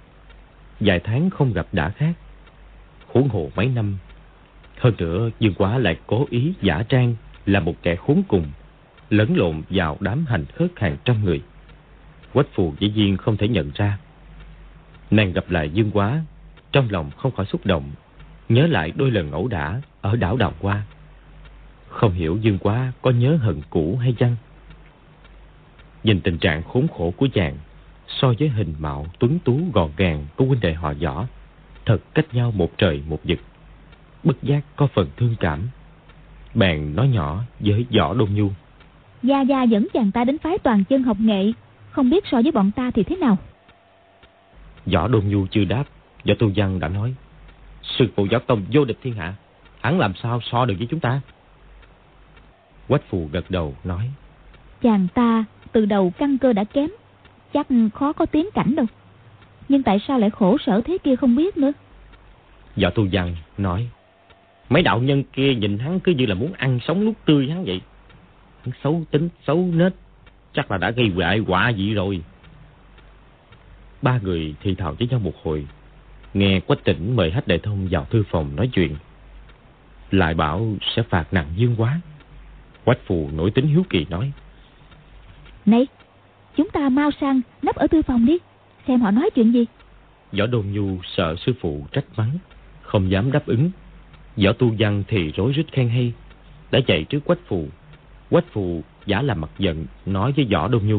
[0.80, 2.12] Vài tháng không gặp đã khác.
[3.06, 3.98] Huống hồ mấy năm
[4.84, 7.14] hơn nữa Dương Quá lại cố ý giả trang
[7.46, 8.46] là một kẻ khốn cùng,
[9.10, 11.42] lẫn lộn vào đám hành hớt hàng trăm người.
[12.32, 13.98] Quách phù dĩ nhiên không thể nhận ra.
[15.10, 16.22] Nàng gặp lại Dương Quá,
[16.72, 17.90] trong lòng không khỏi xúc động,
[18.48, 20.82] nhớ lại đôi lần ẩu đả ở đảo Đào Hoa.
[21.88, 24.36] Không hiểu Dương Quá có nhớ hận cũ hay chăng?
[26.04, 27.56] Nhìn tình trạng khốn khổ của chàng,
[28.08, 31.26] so với hình mạo tuấn tú gọn gàng của huynh đệ họ võ,
[31.86, 33.38] thật cách nhau một trời một vực
[34.24, 35.68] bất giác có phần thương cảm.
[36.54, 38.50] Bèn nói nhỏ với Võ Đông Nhu.
[39.22, 41.52] Gia Gia dẫn chàng ta đến phái toàn chân học nghệ,
[41.90, 43.36] không biết so với bọn ta thì thế nào?
[44.86, 45.84] Võ Đông Nhu chưa đáp,
[46.28, 47.14] Võ Tu Văn đã nói.
[47.82, 49.34] Sư phụ Võ Tông vô địch thiên hạ,
[49.80, 51.20] hắn làm sao so được với chúng ta?
[52.88, 54.10] Quách Phù gật đầu nói.
[54.82, 56.90] Chàng ta từ đầu căn cơ đã kém,
[57.52, 58.86] chắc khó có tiến cảnh đâu.
[59.68, 61.72] Nhưng tại sao lại khổ sở thế kia không biết nữa?
[62.82, 63.88] Võ Tu Văn nói.
[64.74, 67.64] Mấy đạo nhân kia nhìn hắn cứ như là muốn ăn sống nuốt tươi hắn
[67.64, 67.80] vậy.
[68.62, 69.92] Hắn xấu tính, xấu nết.
[70.52, 72.20] Chắc là đã gây hại quả gì rồi.
[74.02, 75.66] Ba người thì thào với nhau một hồi.
[76.34, 78.96] Nghe Quách Tỉnh mời Hách Đại Thông vào thư phòng nói chuyện.
[80.10, 82.00] Lại bảo sẽ phạt nặng dương quá.
[82.84, 84.32] Quách Phù nổi tính hiếu kỳ nói.
[85.66, 85.86] Này,
[86.56, 88.38] chúng ta mau sang nấp ở thư phòng đi.
[88.86, 89.66] Xem họ nói chuyện gì.
[90.38, 92.38] Võ Đôn Nhu sợ sư phụ trách mắng.
[92.82, 93.70] Không dám đáp ứng
[94.36, 96.12] Võ tu văn thì rối rít khen hay.
[96.70, 97.68] Đã chạy trước quách phù.
[98.30, 100.98] Quách phù giả làm mặt giận Nói với võ đông nhu.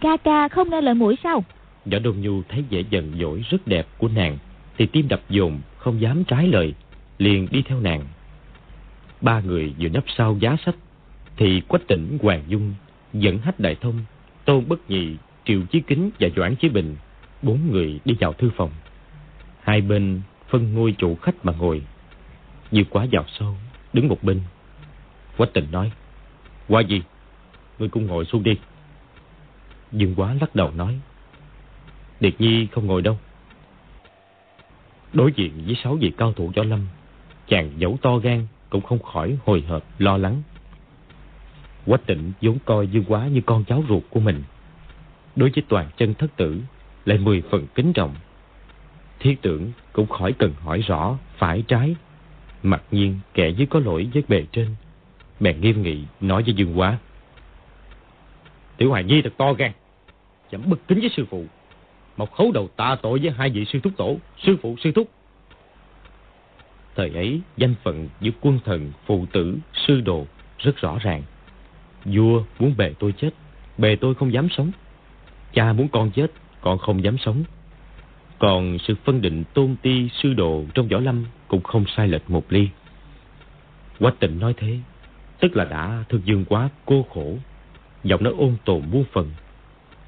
[0.00, 1.44] Ca ca không nghe lời mũi sao?
[1.92, 4.38] Võ đông nhu thấy vẻ giận dỗi rất đẹp của nàng
[4.78, 6.74] Thì tim đập dồn Không dám trái lời
[7.18, 8.04] Liền đi theo nàng.
[9.20, 10.76] Ba người vừa nấp sau giá sách
[11.36, 12.74] Thì quách tỉnh Hoàng Dung
[13.12, 14.00] Dẫn hách đại thông
[14.44, 16.96] Tôn Bất Nhị Triệu Chí Kính và Doãn Chí Bình
[17.42, 18.70] Bốn người đi vào thư phòng.
[19.62, 21.82] Hai bên phân ngôi chủ khách mà ngồi
[22.70, 23.56] như quá vào sâu,
[23.92, 24.40] đứng một bên.
[25.36, 25.92] Quách tình nói,
[26.68, 27.02] qua gì?
[27.78, 28.58] Ngươi cũng ngồi xuống đi.
[29.92, 30.98] Dương quá lắc đầu nói,
[32.20, 33.18] Điệt Nhi không ngồi đâu.
[35.12, 36.86] Đối diện với sáu vị cao thủ võ lâm,
[37.48, 40.42] chàng dẫu to gan cũng không khỏi hồi hộp lo lắng.
[41.86, 44.42] Quách tịnh vốn coi Dương Quá như con cháu ruột của mình.
[45.36, 46.60] Đối với toàn chân thất tử,
[47.04, 48.14] lại mười phần kính trọng.
[49.20, 51.96] Thiết tưởng cũng khỏi cần hỏi rõ phải trái
[52.62, 54.74] Mặc nhiên kẻ dưới có lỗi với bề trên.
[55.40, 56.98] Bèn nghiêm nghị nói với Dương Quá
[58.76, 59.72] Tiểu Hoài Nhi thật to gan
[60.50, 61.44] Chẳng bất kính với sư phụ.
[62.16, 65.10] Một khấu đầu tạ tội với hai vị sư thúc tổ Sư phụ sư thúc.
[66.96, 70.26] Thời ấy danh phận giữa quân thần Phụ tử, sư đồ
[70.58, 71.22] Rất rõ ràng.
[72.04, 73.30] Vua muốn bề tôi chết
[73.78, 74.70] Bề tôi không dám sống.
[75.52, 77.44] Cha muốn con chết Con không dám sống
[78.38, 82.30] còn sự phân định tôn ti sư đồ trong võ lâm cũng không sai lệch
[82.30, 82.68] một ly.
[83.98, 84.78] Quách tịnh nói thế,
[85.40, 87.38] tức là đã thương dương quá cô khổ,
[88.04, 89.30] giọng nó ôn tồn muôn phần.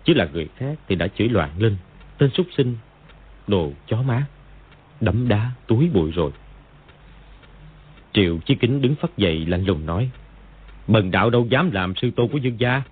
[0.04, 1.76] Chứ là người khác thì đã chửi loạn lên,
[2.18, 2.76] tên súc sinh,
[3.46, 4.26] đồ chó má,
[5.00, 6.30] đấm đá túi bụi rồi.
[8.12, 10.10] Triệu Chí Kính đứng phát dậy lạnh lùng nói,
[10.90, 12.82] Bần đạo đâu dám làm sư tôn của dương gia.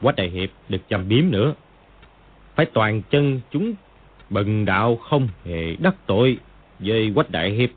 [0.00, 1.54] Quách đại hiệp được chầm biếm nữa.
[2.54, 3.74] Phải toàn chân chúng
[4.30, 6.38] Bần đạo không hề đắc tội
[6.78, 7.70] với quách đại hiệp.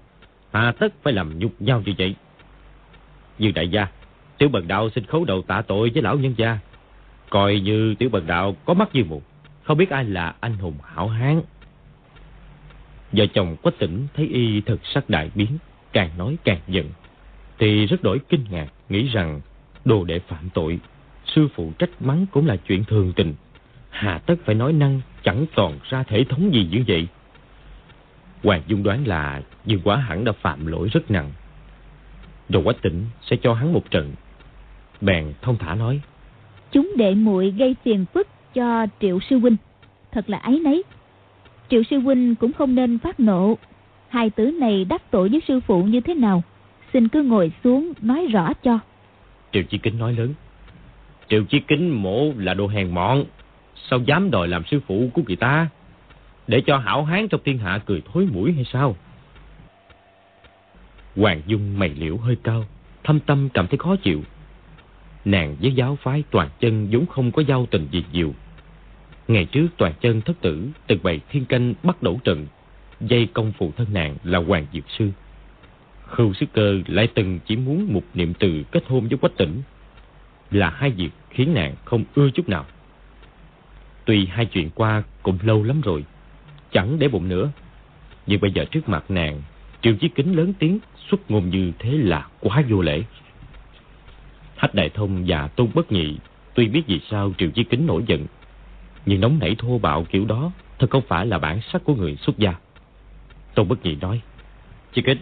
[0.53, 2.15] Hà tất phải làm nhục nhau như vậy.
[3.39, 3.87] Như đại gia,
[4.37, 6.59] tiểu bần đạo xin khấu đầu tạ tội với lão nhân gia.
[7.29, 9.21] Coi như tiểu bần đạo có mắt như mù,
[9.63, 11.41] không biết ai là anh hùng hảo hán.
[13.11, 15.57] Vợ chồng quách tỉnh thấy y thật sắc đại biến,
[15.93, 16.89] càng nói càng giận.
[17.59, 19.41] Thì rất đổi kinh ngạc, nghĩ rằng
[19.85, 20.79] đồ đệ phạm tội,
[21.25, 23.33] sư phụ trách mắng cũng là chuyện thường tình.
[23.89, 27.07] Hà tất phải nói năng chẳng toàn ra thể thống gì như vậy.
[28.43, 31.31] Hoàng Dung đoán là Dương Quá hẳn đã phạm lỗi rất nặng.
[32.49, 34.13] Rồi Quách Tỉnh sẽ cho hắn một trận.
[35.01, 36.01] Bèn thông thả nói.
[36.71, 39.57] Chúng đệ muội gây phiền phức cho Triệu Sư Huynh.
[40.11, 40.83] Thật là ái nấy.
[41.69, 43.57] Triệu Sư Huynh cũng không nên phát nộ.
[44.09, 46.43] Hai tử này đắc tội với sư phụ như thế nào?
[46.93, 48.79] Xin cứ ngồi xuống nói rõ cho.
[49.51, 50.33] Triệu Chi Kính nói lớn.
[51.29, 53.23] Triệu Chi Kính mộ là đồ hèn mọn.
[53.89, 55.69] Sao dám đòi làm sư phụ của người ta?
[56.47, 58.95] Để cho hảo hán trong thiên hạ cười thối mũi hay sao?
[61.15, 62.65] Hoàng Dung mày liễu hơi cao,
[63.03, 64.23] thâm tâm cảm thấy khó chịu.
[65.25, 68.33] Nàng với giáo phái toàn chân vốn không có giao tình gì nhiều.
[69.27, 72.47] Ngày trước toàn chân thất tử từng bày thiên canh bắt đổ trận,
[73.01, 75.11] dây công phụ thân nàng là Hoàng Diệp Sư.
[76.07, 79.61] Khưu Sức Cơ lại từng chỉ muốn một niệm từ kết hôn với Quách Tỉnh.
[80.51, 82.65] Là hai việc khiến nàng không ưa chút nào.
[84.09, 86.05] Tuy hai chuyện qua cũng lâu lắm rồi,
[86.71, 87.51] chẳng để bụng nữa.
[88.27, 89.41] Nhưng bây giờ trước mặt nàng,
[89.81, 93.03] Triệu Chí Kính lớn tiếng xuất ngôn như thế là quá vô lễ.
[94.55, 96.17] Hách Đại Thông và Tôn Bất Nhị
[96.53, 98.25] tuy biết vì sao Triệu Chí Kính nổi giận,
[99.05, 102.15] nhưng nóng nảy thô bạo kiểu đó thật không phải là bản sắc của người
[102.15, 102.53] xuất gia.
[103.55, 104.21] Tôn Bất Nhị nói,
[104.93, 105.17] Chí Kính,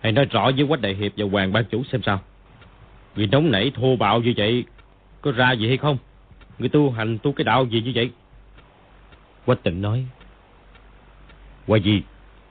[0.00, 2.20] hãy nói rõ với Quách Đại Hiệp và Hoàng Ban Chủ xem sao.
[3.14, 4.64] vì nóng nảy thô bạo như vậy,
[5.20, 5.98] có ra gì hay không?
[6.58, 8.10] Người tu hành tu cái đạo gì như vậy?
[9.46, 10.06] Quách Tịnh nói,
[11.66, 12.02] Qua gì?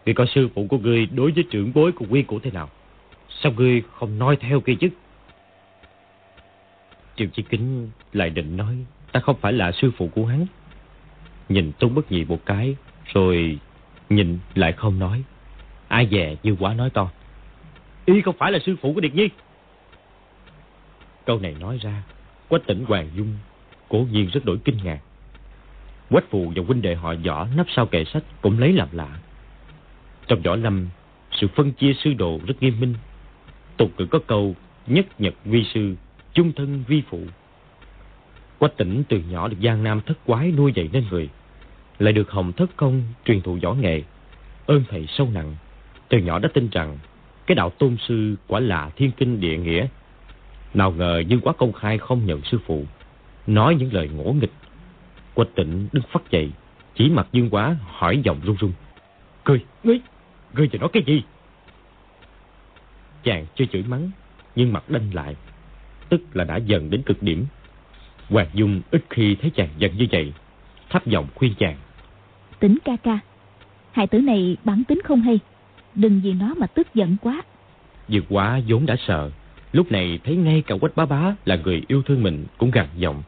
[0.06, 2.70] Người coi sư phụ của ngươi đối với trưởng bối của quy của thế nào?
[3.30, 4.90] Sao ngươi không nói theo kia chứ?
[7.16, 8.78] Triệu Chi Kính lại định nói,
[9.12, 10.46] ta không phải là sư phụ của hắn.
[11.50, 12.76] Nhìn Tôn Bất Nhị một cái,
[13.14, 13.60] rồi
[14.10, 15.24] nhìn lại không nói.
[15.88, 17.10] Ai dè như quá nói to.
[18.06, 19.30] Y không phải là sư phụ của Điệt Nhi.
[21.26, 22.04] Câu này nói ra,
[22.48, 23.38] Quách tỉnh Hoàng Dung
[23.90, 25.00] cố nhiên rất đổi kinh ngạc.
[26.10, 29.20] Quách phù và huynh đệ họ võ nấp sau kệ sách cũng lấy làm lạ.
[30.28, 30.88] Trong võ lâm,
[31.32, 32.94] sự phân chia sư đồ rất nghiêm minh.
[33.78, 34.56] Tục ngữ có câu
[34.88, 35.96] nhất nhật vi sư,
[36.34, 37.20] chung thân vi phụ.
[38.60, 41.30] Quách tỉnh từ nhỏ được Giang Nam thất quái nuôi dạy nên người,
[42.00, 44.02] lại được Hồng Thất Công truyền thụ võ nghệ,
[44.66, 45.56] ơn thầy sâu nặng.
[46.10, 46.98] Từ nhỏ đã tin rằng
[47.46, 49.88] cái đạo tôn sư quả là thiên kinh địa nghĩa.
[50.74, 52.86] Nào ngờ nhưng quá công khai không nhận sư phụ,
[53.48, 54.52] nói những lời ngỗ nghịch.
[55.34, 56.52] Quách tỉnh đứng phát dậy,
[56.96, 58.72] chỉ mặt Dương Quá hỏi giọng run run.
[59.44, 60.00] Cười, ngươi,
[60.54, 61.24] ngươi giờ nói cái gì?
[63.24, 64.12] Chàng chưa chửi mắng,
[64.56, 65.36] nhưng mặt đanh lại,
[66.10, 67.46] tức là đã dần đến cực điểm.
[68.30, 70.34] Hoàng Dung ít khi thấy chàng giận như vậy,
[70.90, 71.78] thấp giọng khuyên chàng.
[72.60, 73.20] Tính ca ca,
[73.92, 75.40] hai tử này bản tính không hay,
[75.96, 77.42] đừng vì nó mà tức giận quá.
[78.08, 79.32] Dược quá vốn đã sợ,
[79.72, 82.88] lúc này thấy ngay cả quách bá bá là người yêu thương mình cũng gằn
[82.96, 83.24] giọng,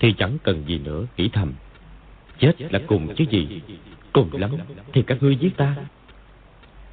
[0.00, 1.52] thì chẳng cần gì nữa nghĩ thầm.
[2.38, 3.60] Chết là cùng chứ gì,
[4.12, 4.50] cùng lắm
[4.92, 5.76] thì các ngươi giết ta.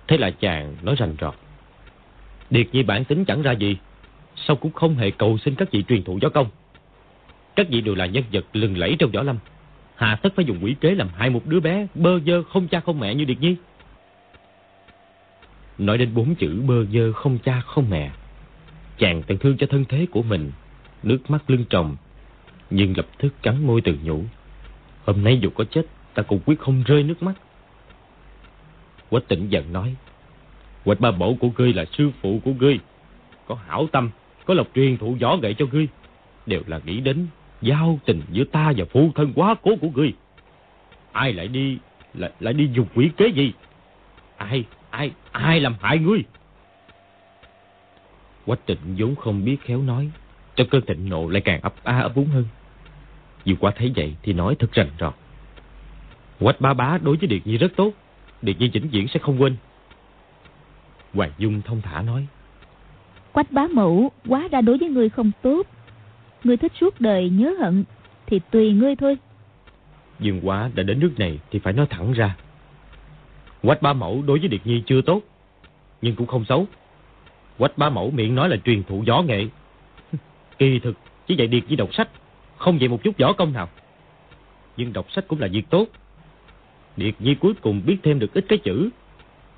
[0.08, 1.36] Thế là chàng nói rành rọt.
[2.50, 3.78] Điệt nhi bản tính chẳng ra gì,
[4.36, 6.48] sao cũng không hề cầu xin các vị truyền thụ võ công.
[7.56, 9.38] Các vị đều là nhân vật lừng lẫy trong võ lâm.
[9.96, 12.80] Hà tất phải dùng quỷ kế làm hại một đứa bé bơ dơ không cha
[12.80, 13.56] không mẹ như Điệt Nhi.
[15.78, 18.12] Nói đến bốn chữ bơ dơ không cha không mẹ.
[18.98, 20.52] Chàng tận thương cho thân thế của mình,
[21.04, 21.96] nước mắt lưng tròng,
[22.69, 24.23] nhưng lập tức cắn môi từ nhủ.
[25.06, 27.34] Hôm nay dù có chết, ta cũng quyết không rơi nước mắt.
[29.10, 29.95] Quách tỉnh giận nói,
[30.86, 32.80] Quách ba bổ của ngươi là sư phụ của ngươi,
[33.47, 34.10] có hảo tâm,
[34.45, 35.88] có lộc truyền thụ võ nghệ cho ngươi,
[36.45, 37.28] đều là nghĩ đến
[37.62, 40.13] giao tình giữa ta và phụ thân quá cố của ngươi.
[41.12, 41.78] Ai lại đi,
[42.13, 43.54] lại, lại đi dùng quỷ kế gì?
[44.38, 46.23] Ai, ai, ai làm hại ngươi?
[48.45, 50.12] Quách tịnh vốn không biết khéo nói,
[50.56, 52.45] cho cơn thịnh nộ lại càng ấp a ấp úng hơn.
[53.46, 55.14] Dù qua thấy vậy thì nói thật rành rọt.
[56.40, 57.92] Quách ba bá đối với Điệt Nhi rất tốt,
[58.42, 59.56] Điệt Nhi chỉnh diễn sẽ không quên.
[61.14, 62.28] Hoàng Dung thông thả nói.
[63.32, 65.68] Quách bá mẫu quá ra đối với ngươi không tốt.
[66.44, 67.84] Ngươi thích suốt đời nhớ hận
[68.26, 69.18] thì tùy ngươi thôi.
[70.20, 72.36] Dương quá đã đến nước này thì phải nói thẳng ra.
[73.62, 75.22] Quách ba mẫu đối với Điệt Nhi chưa tốt,
[76.02, 76.68] nhưng cũng không xấu.
[77.58, 79.48] Quách ba mẫu miệng nói là truyền thụ võ nghệ.
[80.58, 82.10] Kỳ thực chỉ dạy Điệt Nhi đọc sách,
[82.58, 83.70] không dạy một chút võ công nào.
[84.78, 85.86] Nhưng đọc sách cũng là việc tốt.
[86.98, 88.89] Điệt Nhi cuối cùng biết thêm được ít cái chữ,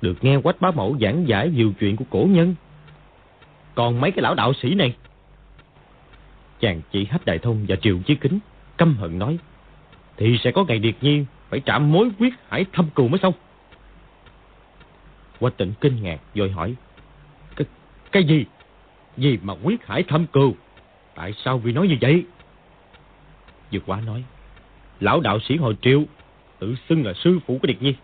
[0.00, 2.54] được nghe Quách bá mẫu giảng giải nhiều chuyện của cổ nhân.
[3.74, 4.96] còn mấy cái lão đạo sĩ này.
[6.60, 8.38] Chàng chỉ hách đại thông và triệu chí kính,
[8.76, 9.38] căm hận nói.
[10.16, 13.32] Thì sẽ có ngày điệt Nhi phải trả mối quyết hải thâm cừu mới xong.
[15.40, 16.74] Quách tỉnh kinh ngạc rồi hỏi.
[17.56, 17.66] Cái,
[18.12, 18.44] cái gì?
[19.16, 20.54] Gì mà quyết hải thâm cừu?
[21.14, 22.24] Tại sao vì nói như vậy?
[23.72, 24.24] Dược quá nói.
[25.00, 26.02] Lão đạo sĩ hồi triệu
[26.58, 27.94] tự xưng là sư phụ của Điệt Nhi.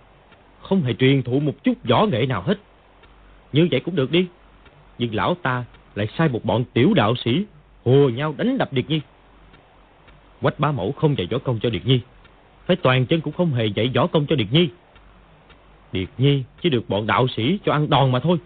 [0.60, 2.58] Không hề truyền thụ một chút võ nghệ nào hết.
[3.52, 4.26] Như vậy cũng được đi.
[4.98, 7.44] Nhưng lão ta lại sai một bọn tiểu đạo sĩ
[7.84, 9.00] hùa nhau đánh đập Điệt Nhi.
[10.40, 12.00] Quách bá mẫu không dạy võ công cho Điệt Nhi.
[12.66, 14.68] Phải toàn chân cũng không hề dạy võ công cho Điệt Nhi.
[15.92, 18.38] Điệt Nhi chỉ được bọn đạo sĩ cho ăn đòn mà thôi.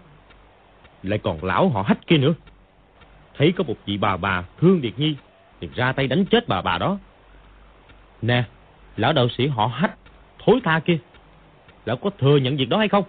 [1.03, 2.33] Lại còn lão họ hách kia nữa.
[3.37, 5.15] Thấy có một vị bà bà thương Điệt Nhi,
[5.61, 6.97] thì ra tay đánh chết bà bà đó.
[8.21, 8.43] Nè,
[8.97, 9.97] lão đạo sĩ họ hách,
[10.39, 10.97] thối tha kia.
[11.85, 13.03] Lão có thừa nhận việc đó hay không?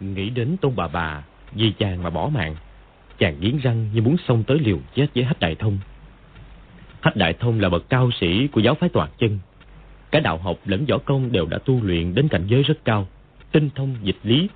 [0.00, 2.56] Nghĩ đến tôn bà bà, vì chàng mà bỏ mạng.
[3.18, 5.78] Chàng nghiến răng như muốn xông tới liều chết với Hách Đại Thông.
[7.00, 9.38] Hách Đại Thông là bậc cao sĩ của giáo phái toàn chân.
[10.10, 13.06] Cả đạo học lẫn võ công đều đã tu luyện đến cảnh giới rất cao,
[13.52, 14.48] tinh thông dịch lý.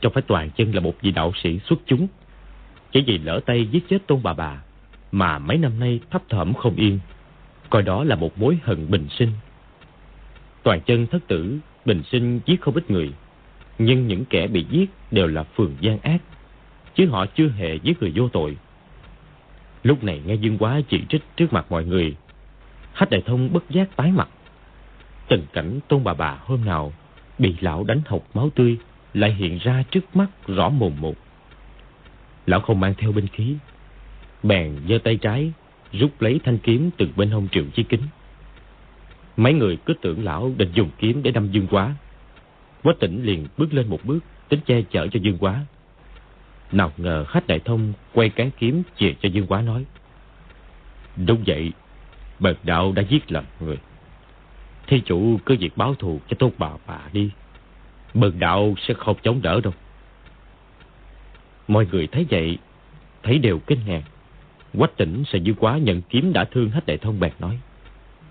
[0.00, 2.06] Trong phái toàn chân là một vị đạo sĩ xuất chúng.
[2.92, 4.62] Chỉ vì lỡ tay giết chết tôn bà bà,
[5.14, 6.98] mà mấy năm nay thấp thỏm không yên,
[7.70, 9.32] coi đó là một mối hận bình sinh.
[10.62, 13.12] Toàn chân thất tử, bình sinh giết không ít người,
[13.78, 16.18] nhưng những kẻ bị giết đều là phường gian ác,
[16.94, 18.56] chứ họ chưa hề giết người vô tội.
[19.82, 22.16] Lúc này nghe Dương Quá chỉ trích trước mặt mọi người,
[22.92, 24.28] Hách Đại Thông bất giác tái mặt.
[25.28, 26.92] Tình cảnh tôn bà bà hôm nào
[27.38, 28.76] bị lão đánh hộc máu tươi
[29.14, 31.14] lại hiện ra trước mắt rõ mồn một.
[32.46, 33.56] Lão không mang theo binh khí,
[34.44, 35.52] bèn giơ tay trái
[35.92, 38.02] rút lấy thanh kiếm từ bên hông triệu chí kính.
[39.36, 41.94] Mấy người cứ tưởng lão định dùng kiếm để đâm Dương Quá.
[42.82, 45.60] Quách tỉnh liền bước lên một bước, tính che chở cho Dương Quá.
[46.72, 49.84] Nào ngờ khách đại thông quay cán kiếm chìa cho Dương Quá nói.
[51.26, 51.72] Đúng vậy,
[52.38, 53.78] bậc đạo đã giết lầm người.
[54.86, 57.30] Thi chủ cứ việc báo thù cho tốt bà bà đi.
[58.14, 59.72] Bậc đạo sẽ không chống đỡ đâu.
[61.68, 62.58] Mọi người thấy vậy,
[63.22, 64.02] thấy đều kinh ngạc.
[64.78, 67.58] Quách tỉnh sẽ dư quá nhận kiếm đã thương hết đại thông bèn nói.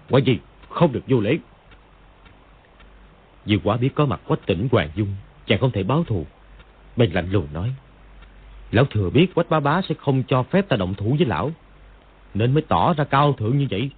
[0.10, 1.38] Quả gì, không được vô lễ.
[3.46, 5.08] Dư quá biết có mặt quách tỉnh Hoàng Dung,
[5.48, 6.26] chàng không thể báo thù.
[6.98, 7.74] Bên lạnh lùng nói.
[8.72, 11.52] Lão thừa biết quách bá bá sẽ không cho phép ta động thủ với lão.
[12.34, 13.90] Nên mới tỏ ra cao thượng như vậy.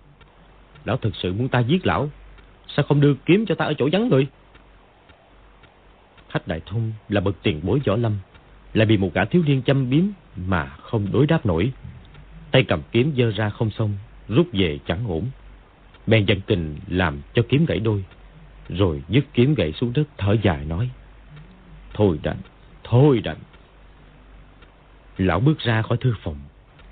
[0.86, 2.10] Lão thực sự muốn ta giết lão.
[2.68, 4.28] Sao không đưa kiếm cho ta ở chỗ vắng người?
[6.30, 8.18] Khách đại thông là bậc tiền bối võ lâm.
[8.74, 10.04] Lại bị một gã thiếu niên chăm biếm
[10.36, 11.72] mà không đối đáp nổi.
[12.56, 13.94] Tay cầm kiếm dơ ra không xong,
[14.28, 15.26] rút về chẳng ổn.
[16.08, 18.06] Bèn giận tình làm cho kiếm gãy đôi,
[18.70, 20.90] rồi dứt kiếm gãy xuống đất thở dài nói.
[21.94, 22.38] Thôi đành,
[22.84, 23.38] thôi đành.
[25.18, 26.36] Lão bước ra khỏi thư phòng,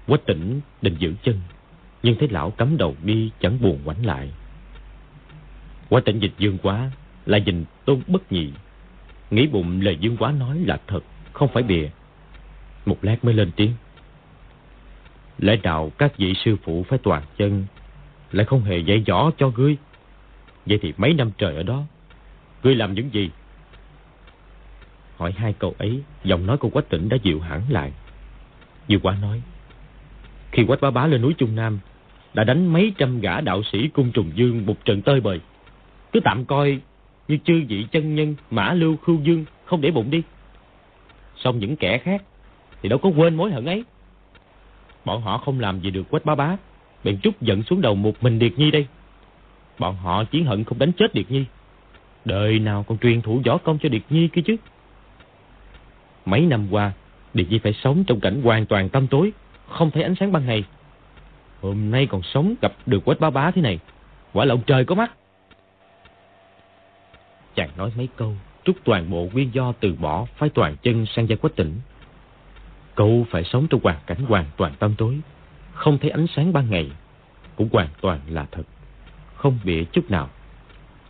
[0.08, 1.42] quách tỉnh định giữ chân,
[2.04, 4.32] nhưng thấy lão cắm đầu đi chẳng buồn quảnh lại.
[5.90, 6.92] Quách tỉnh dịch dương quá,
[7.26, 8.52] là nhìn tôn bất nhị.
[9.32, 11.90] Nghĩ bụng lời dương quá nói là thật, không phải bìa.
[12.86, 13.72] Một lát mới lên tiếng.
[15.38, 17.66] Lẽ nào các vị sư phụ phải toàn chân,
[18.32, 19.78] Lại không hề dạy võ cho ngươi.
[20.66, 21.84] Vậy thì mấy năm trời ở đó,
[22.64, 23.30] Ngươi làm những gì?
[25.18, 27.92] Hỏi hai câu ấy, Giọng nói của Quách tỉnh đã dịu hẳn lại.
[28.90, 29.42] Dư quá nói,
[30.52, 31.80] Khi Quách bá bá lên núi Trung Nam,
[32.34, 35.40] Đã đánh mấy trăm gã đạo sĩ cung trùng dương Một trận tơi bời.
[36.12, 36.80] Cứ tạm coi
[37.28, 40.24] như chư vị chân nhân, Mã lưu, khưu dương không để bụng đi.
[41.38, 42.24] Xong những kẻ khác
[42.82, 43.84] Thì đâu có quên mối hận ấy.
[45.06, 46.58] Bọn họ không làm gì được quách bá bá.
[47.04, 48.88] Bèn trút giận xuống đầu một mình Điệt Nhi đây.
[49.80, 51.46] Bọn họ chiến hận không đánh chết Điệt Nhi.
[52.26, 54.56] Đời nào còn truyền thủ võ công cho Điệt Nhi kia chứ?
[56.26, 56.92] Mấy năm qua,
[57.34, 59.32] Điệt Nhi phải sống trong cảnh hoàn toàn tâm tối,
[59.68, 60.64] Không thấy ánh sáng ban ngày.
[61.62, 63.80] Hôm nay còn sống gặp được quách bá bá thế này,
[64.34, 65.12] Quả là ông trời có mắt.
[67.56, 68.36] Chàng nói mấy câu,
[68.66, 71.80] Trút toàn bộ nguyên do từ bỏ Phái toàn chân sang gia quách tỉnh.
[72.96, 75.20] Cậu phải sống trong hoàn cảnh hoàn toàn tâm tối,
[75.74, 76.92] không thấy ánh sáng ban ngày,
[77.56, 78.64] cũng hoàn toàn là thật,
[79.36, 80.30] không bịa chút nào.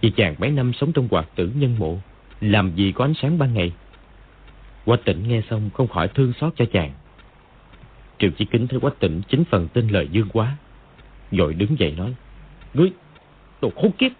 [0.01, 1.97] Vì chàng mấy năm sống trong hoạt tử nhân mộ,
[2.41, 3.71] làm gì có ánh sáng ban ngày.
[4.85, 6.91] Quách tỉnh nghe xong không khỏi thương xót cho chàng.
[8.19, 10.57] Triệu chỉ kính thấy quách tỉnh chính phần tin lời dương quá.
[11.31, 12.15] Rồi đứng dậy nói,
[12.73, 12.91] Ngươi,
[13.61, 14.11] đồ khốn kiếp,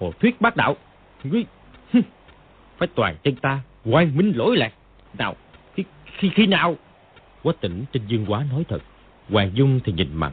[0.00, 0.76] hồ thuyết bác đạo,
[1.24, 1.44] ngươi,
[2.78, 4.72] phải toàn chân ta, quan minh lỗi lạc.
[5.18, 5.36] Nào,
[6.16, 6.76] khi, khi, nào?
[7.42, 8.82] Quá tỉnh trên Dương Quá nói thật.
[9.30, 10.32] Hoàng Dung thì nhìn mặt.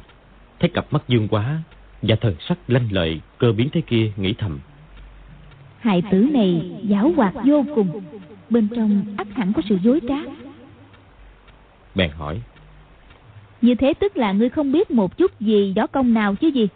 [0.60, 1.62] Thấy cặp mắt Dương Quá
[2.02, 4.60] và thần sắc lanh lợi cơ biến thế kia nghĩ thầm.
[5.80, 8.02] Hài tử này giáo hoạt vô cùng.
[8.50, 10.16] Bên trong ắt hẳn có sự dối trá
[11.96, 12.42] Bèn hỏi
[13.62, 16.68] Như thế tức là ngươi không biết một chút gì đó công nào chứ gì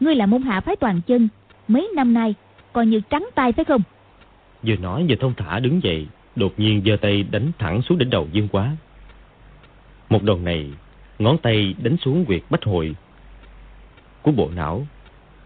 [0.00, 1.28] Ngươi là môn hạ phái toàn chân
[1.68, 2.34] Mấy năm nay
[2.72, 3.82] Coi như trắng tay phải không
[4.62, 6.06] Vừa nói vừa thông thả đứng dậy
[6.36, 8.76] Đột nhiên giơ tay đánh thẳng xuống đỉnh đầu Dương Quá.
[10.08, 10.70] Một đòn này,
[11.18, 12.94] Ngón tay đánh xuống quyệt bách hội.
[14.22, 14.86] Của bộ não,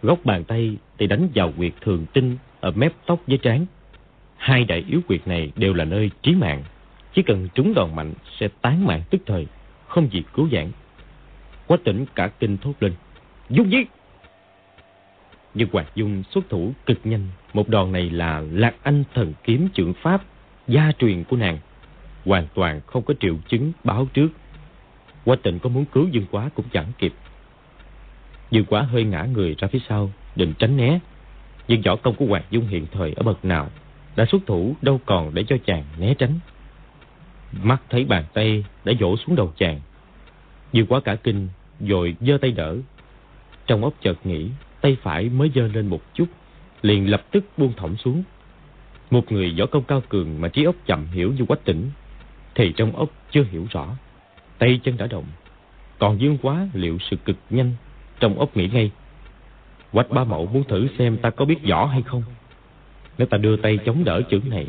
[0.03, 3.67] Góc bàn tay thì đánh vào quyệt thường tinh Ở mép tóc với trán.
[4.37, 6.63] Hai đại yếu quyệt này đều là nơi trí mạng.
[7.15, 9.47] Chỉ cần trúng đòn mạnh Sẽ tán mạng tức thời,
[9.87, 10.71] Không gì cứu vãn.
[11.67, 12.93] Quá tỉnh cả kinh thốt lên.
[13.51, 13.89] Dung giết
[15.55, 19.69] Nhưng Hoạt Dung xuất thủ cực nhanh, Một đòn này là Lạc Anh thần kiếm
[19.75, 20.23] trưởng pháp.
[20.69, 21.59] Gia truyền của nàng
[22.25, 24.29] Hoàn toàn không có triệu chứng báo trước.
[25.25, 27.13] Quá tịnh có muốn cứu Dương Quá cũng chẳng kịp.
[28.51, 30.99] Dương Quá hơi ngã người ra phía sau, Định tránh né.
[31.69, 33.71] Nhưng võ công của Hoàng Dung hiện thời ở bậc nào,
[34.17, 36.39] Đã xuất thủ đâu còn để cho chàng né tránh.
[37.53, 39.81] Mắt thấy bàn tay đã vỗ xuống đầu chàng,
[40.73, 41.49] Dương Quá cả kinh
[41.81, 42.77] Rồi giơ tay đỡ.
[43.67, 44.49] Trong óc chợt nghĩ,
[44.81, 46.27] Tay phải mới giơ lên một chút,
[46.83, 48.23] Liền lập tức buông thõng xuống.
[49.11, 51.91] Một người võ công cao cường Mà trí óc chậm hiểu như quách tỉnh,
[52.55, 53.87] Thì trong óc chưa hiểu rõ.
[54.59, 55.25] Tay chân đã động,
[55.99, 57.73] Còn Dương Quá liệu sự cực nhanh
[58.21, 58.91] Trong ốc nghĩ ngay.
[59.93, 62.23] Quách ba mẫu muốn thử xem ta có biết võ hay không.
[63.19, 64.67] Nếu ta đưa tay chống đỡ chữ này,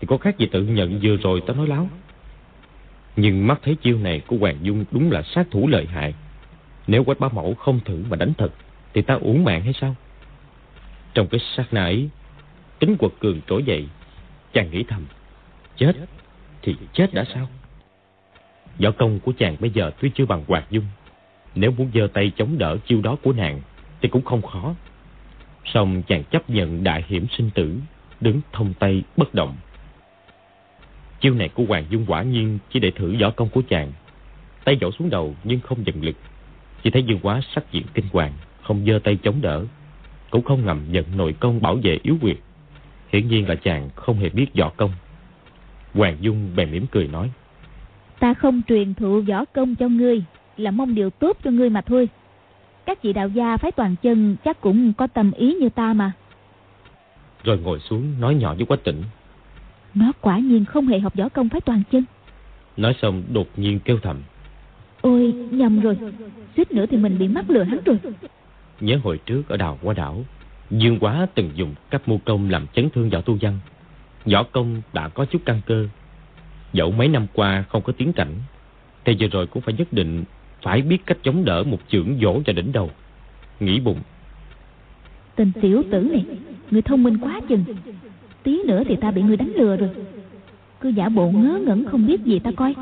[0.00, 1.88] Thì có khác gì tự nhận vừa rồi ta nói láo.
[3.16, 6.14] Nhưng mắt thấy chiêu này của Hoàng Dung Đúng là sát thủ lợi hại.
[6.86, 8.52] Nếu quách ba mẫu không thử mà đánh thật,
[8.94, 9.94] Thì ta uổng mạng hay sao?
[11.14, 12.08] Trong cái sát nãy
[12.78, 13.86] Tính quật cường trỗi dậy,
[14.52, 15.06] Chàng nghĩ thầm,
[15.76, 15.92] Chết
[16.62, 17.48] thì chết đã sao?
[18.78, 20.84] Võ công của chàng bây giờ tuy chưa bằng Hoạt Dung,
[21.54, 23.60] Nếu muốn giơ tay chống đỡ chiêu đó của nàng
[24.00, 24.74] Thì cũng không khó.
[25.64, 27.76] Xong chàng chấp nhận đại hiểm sinh tử,
[28.20, 29.56] Đứng thông tay bất động.
[31.20, 33.92] Chiêu này của Hoàng Dung quả nhiên Chỉ để thử võ công của chàng.
[34.64, 36.16] Tay vỗ xuống đầu nhưng không dần lực,
[36.82, 39.64] Chỉ thấy Dương Quá sắc diện kinh hoàng, Không giơ tay chống đỡ,
[40.30, 42.36] Cũng không ngầm nhận nội công bảo vệ yếu quyệt
[43.16, 44.92] Hiển nhiên là chàng không hề biết võ công.
[45.94, 47.30] Hoàng Dung bèn mỉm cười nói
[48.18, 50.22] Ta không truyền thụ võ công cho ngươi
[50.56, 52.08] Là mong điều tốt cho ngươi mà thôi.
[52.86, 56.12] Các vị đạo gia phái toàn chân Chắc cũng có tâm ý như ta mà.
[57.44, 59.02] Rồi ngồi xuống nói nhỏ với Quách Tĩnh.
[59.94, 62.04] Nó quả nhiên không hề học võ công phái toàn chân.
[62.76, 64.22] Nói xong đột nhiên kêu thầm
[65.00, 65.96] Ôi nhầm rồi.
[66.56, 67.98] Suýt nữa thì mình bị mắc lừa hắn rồi.
[68.80, 70.24] Nhớ hồi trước ở đào qua đảo
[70.70, 73.58] Dương Quá từng dùng các mưu công làm chấn thương võ tu văn.
[74.32, 75.88] Võ công đã có chút căn cơ.
[76.72, 78.32] Dẫu mấy năm qua không có tiến cảnh
[79.04, 80.24] Thì giờ rồi cũng phải nhất định
[80.62, 82.90] Phải biết cách chống đỡ một chưởng vỗ cho đỉnh đầu.
[83.60, 84.00] Nghĩ bụng.
[85.36, 86.24] Tình tiểu tử này
[86.70, 87.64] Người thông minh quá chừng.
[88.42, 89.90] Tí nữa thì ta bị người đánh lừa rồi.
[90.80, 92.74] Cứ giả bộ ngớ ngẩn không biết gì ta coi.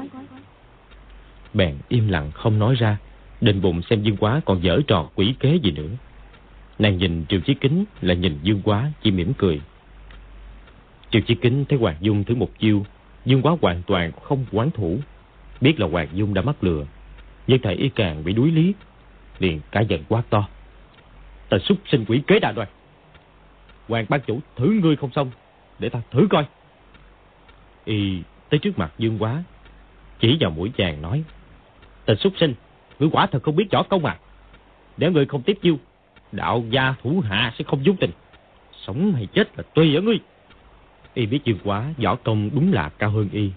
[1.55, 2.97] Bèn im lặng không nói ra
[3.41, 5.89] Định bụng xem Dương Quá còn dở trò quỷ kế gì nữa
[6.79, 9.61] Nàng nhìn Triệu Chí Kính, là nhìn Dương Quá chỉ mỉm cười.
[11.11, 12.87] Triệu Chí Kính thấy Hoàng Dung thử một chiêu,
[13.25, 14.99] Dương Quá hoàn toàn không quán thủ.
[15.61, 16.87] Biết là Hoàng Dung đã mắc lừa,
[17.47, 18.75] Nhưng thầy y càng bị đuối lý,
[19.39, 20.49] Liền cả giận quá to.
[21.49, 22.68] Ta xúc sinh quỷ kế đà đoan
[23.89, 25.31] Hoàng ban chủ, thử ngươi không xong,
[25.79, 26.47] Để ta thử coi.
[27.85, 29.43] Y tới trước mặt Dương Quá,
[30.20, 31.25] Chỉ vào mũi chàng nói
[32.05, 32.55] Tình xúc sinh,
[32.99, 34.18] Ngươi quả thật không biết võ công à?
[34.97, 35.79] Nếu ngươi không tiếp chiêu
[36.35, 38.11] Đạo gia thủ hạ sẽ không dung tình.
[38.87, 40.18] Sống hay chết là tùy ở ngươi.
[41.14, 43.51] Y biết Dương Quá võ công đúng là cao hơn Y.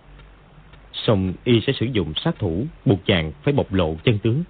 [0.94, 4.44] Xong Y sẽ sử dụng sát thủ, Buộc chàng phải bộc lộ chân tướng.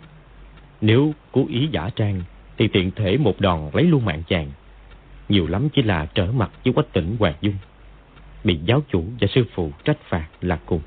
[0.82, 2.21] Nếu cố ý giả trang,
[2.57, 4.51] Thì tiện thể một đòn lấy luôn mạng chàng.
[5.30, 7.55] Nhiều lắm chỉ là trở mặt với quách tỉnh Hoàng Dung.
[8.43, 10.82] Bị giáo chủ và sư phụ trách phạt là cùng.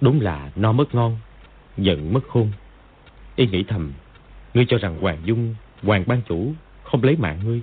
[0.00, 1.18] Đúng là no mất ngon,
[1.76, 2.52] Giận mất khôn.
[3.36, 3.92] Y nghĩ thầm,
[4.54, 7.60] Ngươi cho rằng Hoàng Dung Hoàng ban chủ không lấy mạng ngươi.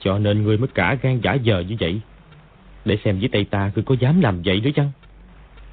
[0.00, 2.00] Cho nên ngươi mới cả gan giả giờ như vậy.
[2.84, 4.90] Để xem với tay ta ngươi có dám làm vậy nữa chăng?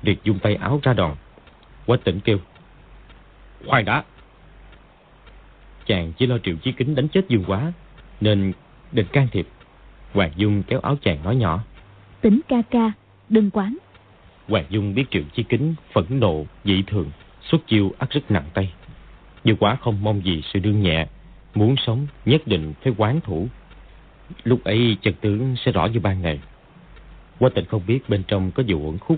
[0.01, 1.15] Liệt dung tay áo ra đòn.
[1.86, 2.38] Quách tỉnh kêu
[3.65, 4.03] Khoan đã.
[5.86, 7.73] Chàng chỉ lo triệu chí kính đánh chết Dương Quá
[8.21, 8.53] Nên
[8.91, 9.47] định can thiệp.
[10.13, 11.63] Hoàng Dung kéo áo chàng nói nhỏ
[12.21, 12.91] Tỉnh ca ca
[13.30, 13.78] Đừng quán.
[14.47, 17.11] Hoàng Dung biết triệu chí kính phẫn nộ dị thường
[17.41, 18.73] Xuất chiêu ắt rất nặng tay.
[19.43, 21.07] Dương Quá không mong gì sự đương nhẹ
[21.56, 23.47] Muốn sống nhất định phải quán thủ.
[24.43, 26.39] Lúc ấy trần tướng sẽ rõ như ban ngày.
[27.39, 29.18] Quá tình không biết bên trong có vụ uẩn khúc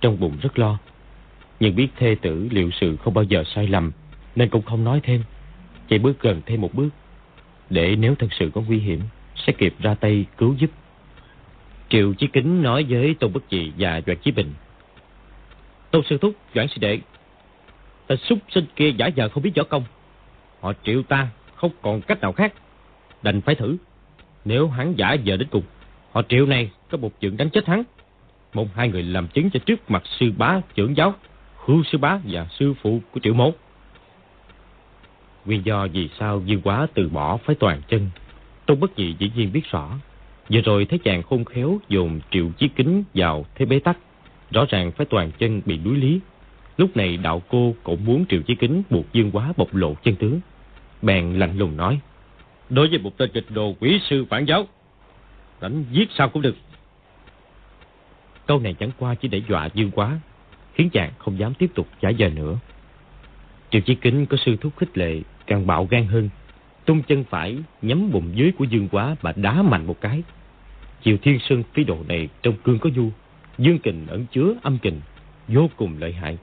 [0.00, 0.78] Trong bụng rất lo.
[1.60, 3.92] Nhưng biết thê tử liệu sự không bao giờ sai lầm
[4.36, 5.22] Nên cũng không nói thêm.
[5.88, 6.88] Chạy bước gần thêm một bước
[7.70, 9.00] Để nếu thật sự có nguy hiểm
[9.46, 10.70] Sẽ kịp ra tay cứu giúp.
[11.88, 14.52] Triệu Chí Kính nói với Tôn Bất Dị và Doãn Chí Bình.
[15.90, 17.00] Tôn Sư Thúc, Doãn Sư Đệ,
[18.06, 19.84] ta súc sinh kia giả vờ không biết võ công.
[20.60, 22.54] Họ triệu ta không còn cách nào khác.
[23.22, 23.76] Đành phải thử.
[24.44, 25.62] Nếu hắn giả vờ đến cùng,
[26.12, 27.82] họ triệu này có một chuyện đánh chết hắn.
[28.54, 31.14] Mong hai người làm chứng cho trước mặt sư bá trưởng giáo,
[31.56, 33.56] hưu sư bá và sư phụ của triệu mốt.
[35.44, 38.10] Nguyên do vì sao Dương Quá từ bỏ phái toàn chân,
[38.66, 39.90] Tôn Bất Nhị dĩ nhiên biết rõ.
[40.50, 43.98] Vừa rồi thấy chàng khôn khéo dồn triệu chí kính vào thế bế tắc.
[44.50, 46.20] Rõ ràng phái toàn chân bị đuối lý.
[46.76, 50.16] Lúc này đạo cô cũng muốn triệu chí kính buộc Dương Quá bộc lộ chân
[50.16, 50.40] tướng.
[51.02, 52.00] Bèn lạnh lùng nói.
[52.70, 54.66] Đối với một tên kịch đồ quỷ sư phản giáo,
[55.60, 56.56] đánh giết sao cũng được.
[58.46, 60.18] Câu này chẳng qua chỉ để dọa Dương Quá,
[60.74, 62.58] khiến chàng không dám tiếp tục giả giờ nữa.
[63.70, 66.28] Triệu Chí Kính có sư thúc khích lệ, càng bạo gan hơn.
[66.84, 70.22] Tung chân phải nhắm bụng dưới của Dương Quá và đá mạnh một cái.
[71.02, 73.10] Chiều Thiên Sơn phi độ này trong cương có du,
[73.58, 75.00] dương kình ẩn chứa âm kình,
[75.48, 76.38] vô cùng lợi hại.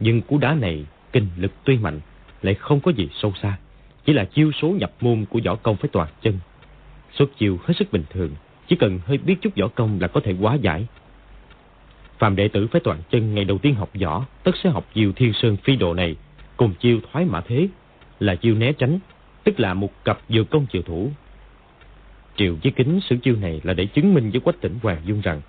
[0.00, 2.00] Nhưng cú đá này kinh lực tuy mạnh,
[2.42, 3.56] lại không có gì sâu xa,
[4.04, 6.38] chỉ là chiêu số nhập môn của võ công phải toàn chân.
[7.12, 8.30] Xuất chiêu hết sức bình thường,
[8.68, 10.86] chỉ cần hơi biết chút võ công là có thể hóa giải.
[12.18, 15.12] Phạm đệ tử phải toàn chân ngày đầu tiên học võ, tất sẽ học chiêu
[15.12, 16.16] Thiên Sơn phi độ này
[16.56, 17.68] cùng chiêu thoái mã thế
[18.20, 18.98] là chiêu né tránh,
[19.44, 21.10] tức là một cặp vừa công chiều thủ.
[22.36, 25.20] Triệu Chí Kính sử chiêu này là để chứng minh với Quách Tỉnh Hoàng Dung
[25.20, 25.40] rằng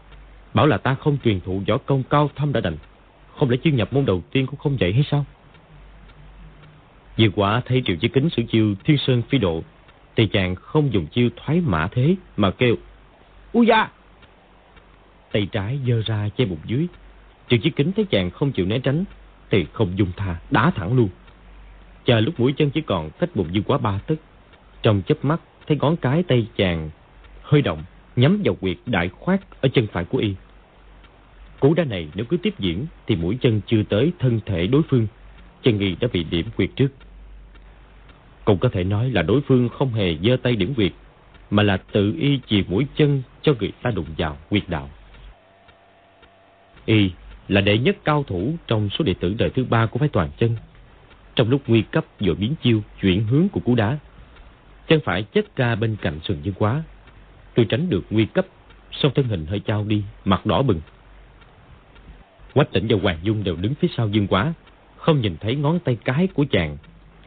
[0.54, 2.78] bảo là ta không truyền thụ võ công cao thâm đã đành,
[3.36, 5.26] không lẽ chiêu nhập môn đầu tiên cũng không dạy hay sao?
[7.18, 9.64] Vừa quả thấy Triệu Chí Kính sử chiêu Thiên Sơn Phi Độ
[10.16, 12.76] thì chàng không dùng chiêu thoái mã thế mà kêu
[13.54, 13.90] Ui da!
[15.32, 16.88] Tay trái dơ ra che bụng dưới.
[17.50, 19.04] Triệu Chí Kính thấy chàng không chịu né tránh
[19.50, 21.10] thì không dung tha, đá thẳng luôn.
[22.06, 24.18] Chờ lúc mũi chân chỉ còn cách bụng dư quá ba tấc,
[24.82, 26.90] trong chớp mắt thấy ngón cái tay chàng
[27.42, 27.84] hơi động,
[28.16, 30.36] nhắm vào quyệt đại khoát ở chân phải của y.
[31.60, 34.82] Cú đá này nếu cứ tiếp diễn thì mũi chân chưa tới thân thể đối
[34.90, 35.08] phương,
[35.64, 36.88] chân y đã bị điểm quyệt trước.
[38.46, 40.92] Cũng có thể nói là đối phương không hề giơ tay điểm quyệt,
[41.50, 44.90] mà là tự y chì mũi chân cho người ta đụng vào quyệt đạo.
[46.86, 47.12] Y
[47.48, 50.30] là đệ nhất cao thủ trong số đệ tử đời thứ ba của phái toàn
[50.38, 50.56] chân.
[51.36, 53.98] Trong lúc nguy cấp vừa biến chiêu chuyển hướng của cú đá,
[54.88, 56.84] chân phải chết ra bên cạnh sườn dương quá.
[57.56, 58.46] Tôi tránh được nguy cấp,
[58.92, 60.82] song thân hình hơi trao đi, mặt đỏ bừng.
[62.54, 64.54] Quách tỉnh và Hoàng Dung đều đứng phía sau dương quá,
[64.98, 66.78] không nhìn thấy ngón tay cái của chàng,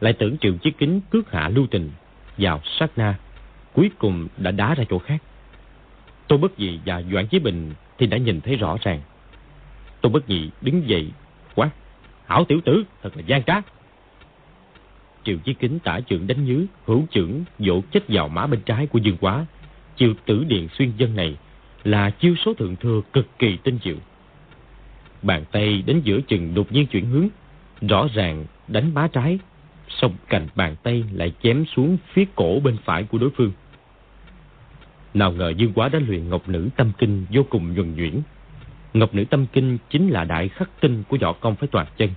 [0.01, 1.91] lại tưởng triệu chiếc kính cướp hạ lưu tình
[2.39, 3.19] vào sát na,
[3.73, 5.23] cuối cùng đã đá ra chỗ khác.
[6.29, 9.01] Tôi bất dị và Doãn Chí Bình thì đã nhìn thấy rõ ràng.
[10.01, 11.11] tô Bất Nhị đứng dậy,
[11.55, 11.71] quát.
[12.27, 13.61] Hảo tiểu tử, thật là gian trá.
[15.25, 18.87] Triệu Chí Kính tả trưởng đánh nhứ, hữu trưởng dỗ chết vào má bên trái
[18.87, 19.47] của Dương Quá.
[19.97, 21.37] Chiêu tử điện xuyên dân này
[21.85, 23.97] là chiêu số thượng thừa cực kỳ tinh diệu.
[25.23, 27.29] Bàn tay đến giữa chừng đột nhiên chuyển hướng,
[27.89, 29.39] rõ ràng đánh má trái,
[29.89, 33.53] song cạnh bàn tay lại chém xuống phía cổ bên phải của đối phương.
[35.15, 38.21] Nào ngờ Dương Quá đã luyện ngọc nữ tâm kinh vô cùng nhuần nhuyễn,
[38.95, 42.11] Ngọc Nữ Tâm Kinh chính là đại khắc tinh của võ công phải toàn chân.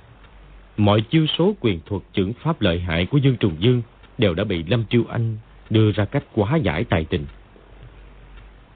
[0.77, 3.81] Mọi chiêu số quyền thuật trưởng pháp lợi hại của Dương Trùng Dương
[4.17, 5.37] đều đã bị Lâm Triêu Anh
[5.69, 7.25] đưa ra cách quá giải tài tình.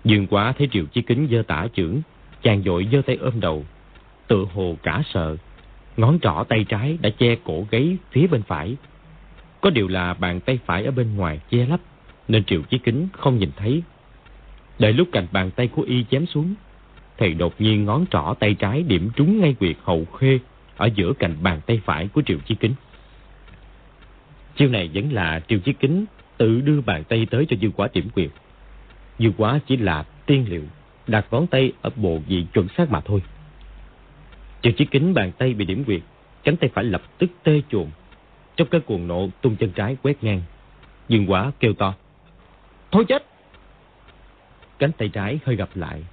[0.03, 2.01] Dương quá thấy Triệu Chí Kính dơ tả trưởng,
[2.41, 3.65] chàng dội dơ tay ôm đầu,
[4.27, 5.37] tự hồ cả sợ.
[5.97, 8.75] Ngón trỏ tay trái đã che cổ gáy phía bên phải.
[9.61, 11.79] Có điều là bàn tay phải ở bên ngoài che lấp,
[12.27, 13.83] nên Triệu Chí Kính không nhìn thấy.
[14.79, 16.53] Đợi lúc cạnh bàn tay của y chém xuống,
[17.17, 20.39] thì đột nhiên ngón trỏ tay trái điểm trúng ngay quyệt hậu khê
[20.77, 22.73] ở giữa cạnh bàn tay phải của Triệu Chí Kính.
[24.55, 26.05] Chiêu này vẫn là Triệu Chí Kính
[26.37, 28.29] tự đưa bàn tay tới cho Dư Quá điểm quyệt.
[29.19, 30.63] Dư Quá chỉ là tiên liệu,
[31.07, 33.21] đặt ngón tay ở bộ vị chuẩn xác mà thôi.
[34.65, 36.01] Triệu Chí Kính bàn tay bị điểm quyệt,
[36.43, 37.89] cánh tay phải lập tức tê chuồn.
[38.55, 40.41] Trong cơn cuồng nộ tung chân trái quét ngang.
[41.07, 41.93] Dương quả kêu to.
[42.91, 43.25] Thôi chết!
[44.79, 46.03] Cánh tay trái hơi gặp lại,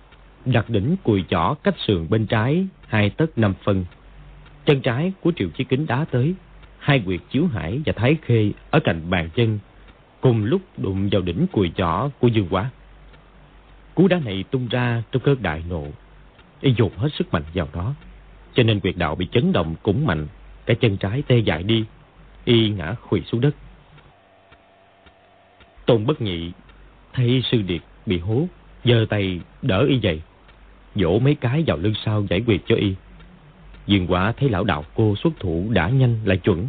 [0.44, 3.84] đặt đỉnh cùi chỏ cách sườn bên trái hai tấc năm phân.
[4.64, 6.34] Chân trái của Triệu Chí Kính đá tới,
[6.78, 9.59] hai quyệt chiếu hải và thái khê ở cạnh bàn chân,
[10.20, 12.70] cùng lúc đụng vào đỉnh cùi chỏ của Dương Quá.
[13.94, 15.86] Cú đá này tung ra trong cơn đại nộ,
[16.61, 17.94] y dồn hết sức mạnh vào đó,
[18.55, 20.26] cho nên quyệt đạo bị chấn động cũng mạnh,
[20.66, 21.84] cái chân trái tê dại đi,
[22.44, 23.55] y ngã khuỵu xuống đất.
[25.86, 26.53] Tôn Bất Nhị
[27.12, 28.46] thấy sư điệt bị hố,
[28.84, 30.22] giơ tay đỡ y dậy
[30.94, 32.94] dỗ mấy cái vào lưng sau giải quyết cho y.
[33.86, 36.68] Dương quả thấy lão đạo cô xuất thủ đã nhanh lại chuẩn,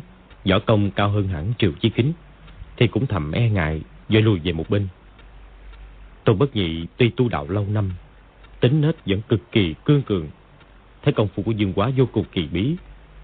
[0.49, 2.13] võ công cao hơn hẳn Triệu Chi Kính,
[2.77, 4.87] thì cũng thầm e ngại, rồi lùi về một bên.
[6.23, 7.91] Tôn Bất Nhị tuy tu đạo lâu năm,
[8.59, 10.27] tính nết vẫn cực kỳ cương cường.
[11.03, 12.75] Thấy công phu của Dương Quá vô cùng kỳ bí,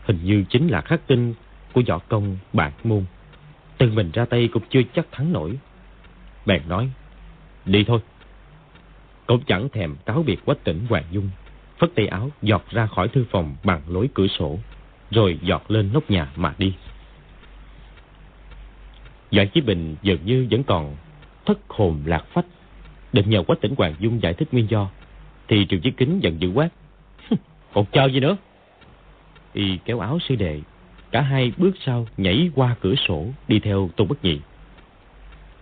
[0.03, 1.33] hình như chính là khắc tinh
[1.73, 3.05] của võ công bản môn.
[3.77, 5.59] Tự mình ra tay cũng chưa chắc thắng nổi.
[6.45, 6.89] Bèn nói,
[7.65, 7.99] đi thôi.
[9.25, 11.29] Cũng chẳng thèm cáo biệt quách tỉnh Hoàng Dung,
[11.77, 14.59] phất tay áo giọt ra khỏi thư phòng bằng lối cửa sổ,
[15.11, 16.73] rồi giọt lên nóc nhà mà đi.
[19.31, 20.95] Doãn Chí Bình dường như vẫn còn
[21.45, 22.45] thất hồn lạc phách.
[23.13, 24.89] Định nhờ quách tỉnh Hoàng Dung giải thích nguyên do,
[25.47, 26.69] thì Triệu Chí Kính giận dữ quát.
[27.73, 28.37] Còn chờ gì nữa?
[29.53, 30.61] Y kéo áo sư đệ,
[31.11, 34.39] cả hai bước sau nhảy qua cửa sổ đi theo Tôn Bất Nhị.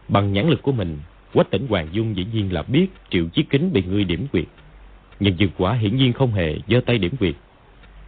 [0.07, 0.99] Bằng nhãn lực của mình,
[1.33, 4.45] Quách tỉnh Hoàng Dung dĩ nhiên là biết Triệu Chí Kính bị người điểm quyệt.
[5.19, 7.35] Nhưng dược quả hiển nhiên không hề giơ tay điểm quyệt.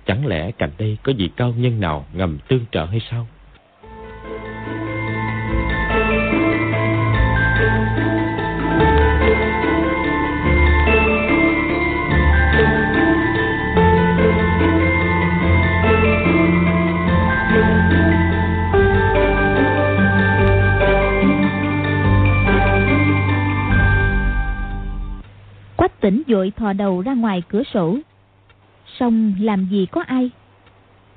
[0.06, 3.28] Chẳng lẽ cạnh đây có vị cao nhân nào ngầm tương trợ hay sao?
[25.80, 27.98] Quách tỉnh dội thò đầu ra ngoài cửa sổ.
[29.00, 30.30] Xong làm gì có ai?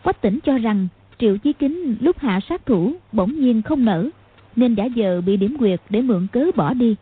[0.03, 0.89] Quách tỉnh cho rằng
[1.19, 4.09] Triệu Chí Kính lúc hạ sát thủ bỗng nhiên không nở,
[4.57, 6.97] nên đã giờ bị điểm quyệt để mượn cớ bỏ đi.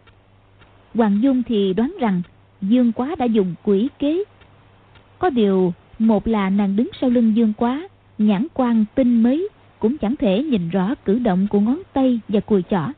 [0.94, 2.22] Hoàng Dung thì đoán rằng
[2.62, 4.24] Dương Quá đã dùng quỷ kế.
[5.18, 7.88] Có điều, một là nàng đứng sau lưng Dương Quá,
[8.18, 9.48] nhãn quan tinh mấy,
[9.78, 12.88] cũng chẳng thể nhìn rõ cử động của ngón tay và cùi chỏ.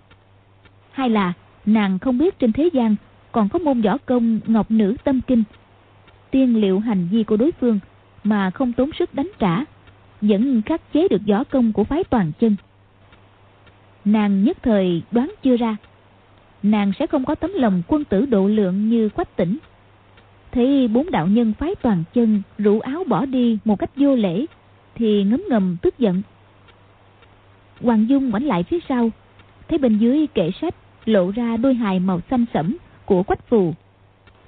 [0.90, 1.32] Hai là
[1.66, 2.96] nàng không biết trên thế gian
[3.32, 5.42] còn có môn võ công ngọc nữ tâm kinh.
[6.30, 7.78] Tiên liệu hành vi của đối phương
[8.24, 9.64] mà không tốn sức đánh trả,
[10.20, 12.56] vẫn khắc chế được võ công của phái toàn chân.
[14.04, 15.76] Nàng nhất thời đoán chưa ra.
[16.62, 19.58] Nàng sẽ không có tấm lòng quân tử độ lượng như quách tỉnh
[20.52, 24.46] thấy bốn đạo nhân phái toàn chân rủ áo bỏ đi một cách vô lễ,
[24.94, 26.22] thì ngấm ngầm tức giận.
[27.82, 29.10] Hoàng dung ngoảnh lại phía sau,
[29.68, 30.74] thấy bên dưới kệ sách
[31.04, 32.76] lộ ra đôi hài màu xanh sẫm
[33.06, 33.74] của quách phù.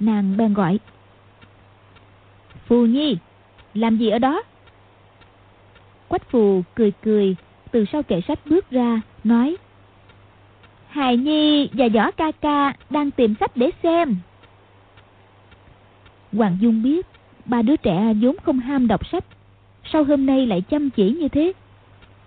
[0.00, 0.78] Nàng bèn gọi,
[2.66, 3.16] phù nhi,
[3.74, 4.42] làm gì ở đó?
[6.08, 7.36] Quách phù cười cười,
[7.70, 9.56] từ sau kệ sách bước ra, nói,
[10.88, 14.16] hài nhi và võ ca ca đang tìm sách để xem.
[16.32, 17.06] Hoàng dung biết
[17.44, 19.24] ba đứa trẻ vốn không ham đọc sách,
[19.92, 21.52] sau hôm nay lại chăm chỉ như thế.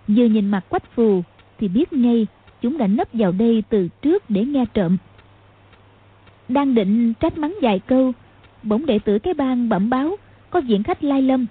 [0.08, 1.22] Vừa nhìn mặt quách phù
[1.58, 2.26] thì biết ngay
[2.60, 4.96] chúng đã nấp vào đây từ trước để nghe trộm
[6.48, 8.12] đang định trách mắng vài câu,
[8.62, 10.16] bỗng đệ tử cái bang bẩm báo
[10.50, 11.46] có diện khách lai lâm.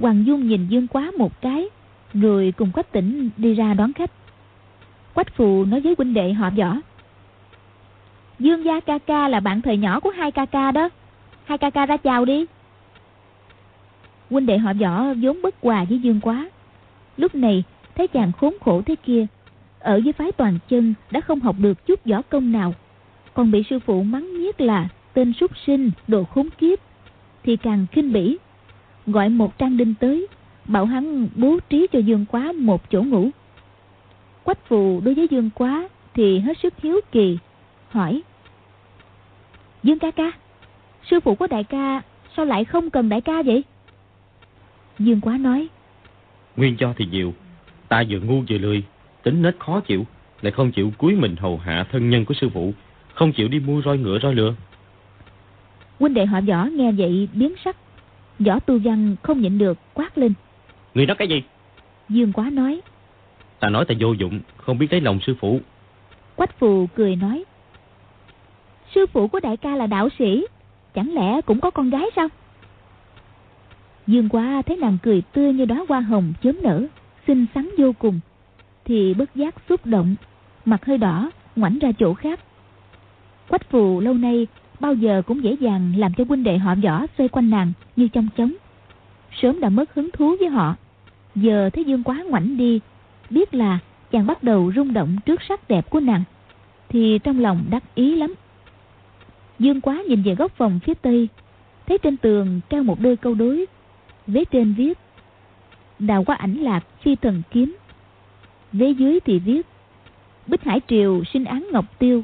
[0.00, 1.68] Hoàng dung nhìn dương quá một cái,
[2.14, 4.10] rồi cùng quách tỉnh đi ra đón khách.
[5.14, 6.76] Quách phù nói với huynh đệ họ võ,
[8.38, 10.88] dương gia ca ca là bạn thời nhỏ của hai ca ca đó.
[11.44, 12.46] Hai ca ca ra chào đi.
[14.30, 16.48] Huynh đệ họ võ vốn bất hòa với dương quá.
[17.16, 17.64] Lúc này,
[17.94, 19.26] thấy chàng khốn khổ thế kia,
[19.78, 22.74] ở với phái toàn chân đã không học được chút võ công nào
[23.38, 26.78] còn bị sư phụ mắng nhiếc là tên súc sinh, đồ khốn kiếp,
[27.42, 28.38] thì càng khinh bỉ.
[29.06, 30.26] Gọi một trang đinh tới,
[30.64, 33.30] bảo hắn bố trí cho Dương Quá một chỗ ngủ.
[34.44, 37.38] Quách phù đối với Dương Quá thì hết sức hiếu kỳ,
[37.88, 38.22] hỏi.
[39.82, 40.32] Dương ca ca,
[41.10, 42.02] sư phụ của đại ca
[42.36, 43.64] sao lại không cần đại ca vậy?
[44.98, 45.68] Dương Quá nói.
[46.56, 47.34] Nguyên do thì nhiều,
[47.88, 48.82] ta vừa ngu vừa lười,
[49.22, 50.06] tính nết khó chịu,
[50.42, 52.72] lại không chịu cúi mình hầu hạ thân nhân của sư phụ
[53.18, 54.54] không chịu đi mua roi ngựa roi lừa
[56.00, 57.76] huynh đệ họ võ nghe vậy biến sắc.
[58.38, 60.32] Võ tu văn không nhịn được quát lên.
[60.94, 61.42] Người nói cái gì?
[62.08, 62.80] Dương quá nói.
[63.60, 65.60] Ta nói ta vô dụng không biết lấy lòng sư phụ.
[66.36, 67.44] Quách phù cười nói.
[68.94, 70.46] Sư phụ của đại ca là đạo sĩ
[70.94, 72.28] chẳng lẽ cũng có con gái sao?
[74.06, 76.86] Dương quá thấy nàng cười tươi như đóa hoa hồng chớm nở
[77.26, 78.20] xinh xắn vô cùng.
[78.84, 80.14] Thì bất giác xúc động
[80.64, 82.40] mặt hơi đỏ ngoảnh ra chỗ khác
[83.48, 84.46] Quách phù lâu nay
[84.80, 88.08] bao giờ cũng dễ dàng làm cho huynh đệ họ võ xoay quanh nàng như
[88.08, 88.52] trong trống.
[89.32, 90.76] Sớm đã mất hứng thú với họ.
[91.34, 92.80] Giờ thấy Dương Quá ngoảnh đi,
[93.30, 93.78] biết là
[94.10, 96.22] chàng bắt đầu rung động trước sắc đẹp của nàng,
[96.88, 98.34] thì trong lòng đắc ý lắm.
[99.58, 101.28] Dương Quá nhìn về góc phòng phía tây,
[101.86, 103.66] thấy trên tường treo một đôi câu đối,
[104.26, 104.98] vế trên viết
[105.98, 107.76] Đào qua ảnh lạc phi thần kiếm,
[108.72, 109.66] vế dưới thì viết
[110.46, 112.22] Bích Hải Triều sinh án Ngọc Tiêu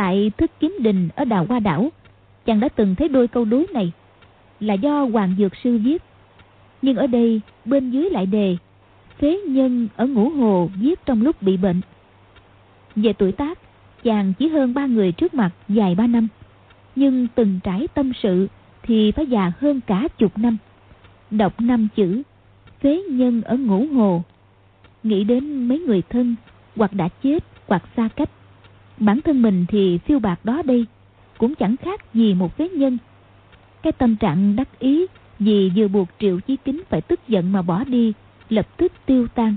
[0.00, 1.88] Tại thức kiếm đình ở đào hoa đảo,
[2.44, 3.92] chàng đã từng thấy đôi câu đối này
[4.60, 6.02] là do Hoàng Dược Sư viết.
[6.82, 8.56] Nhưng ở đây bên dưới lại đề
[9.18, 11.80] Phế nhân ở ngũ hồ viết trong lúc bị bệnh.
[12.96, 13.58] Về tuổi tác,
[14.04, 16.28] chàng chỉ hơn ba người trước mặt dài ba năm.
[16.96, 18.48] nhưng từng trải tâm sự
[18.82, 20.56] thì phải già hơn cả chục năm.
[21.30, 22.22] Đọc năm chữ,
[22.80, 24.22] phế nhân ở ngũ hồ.
[25.02, 26.34] Nghĩ đến mấy người thân,
[26.76, 28.30] hoặc đã chết, hoặc xa cách.
[29.00, 30.86] Bản thân mình thì phiêu bạc đó đi
[31.38, 32.98] cũng chẳng khác gì một phế nhân.
[33.82, 35.06] Cái tâm trạng đắc ý
[35.38, 38.12] vì vừa buộc triệu chí kính phải tức giận mà bỏ đi,
[38.48, 39.56] lập tức tiêu tan.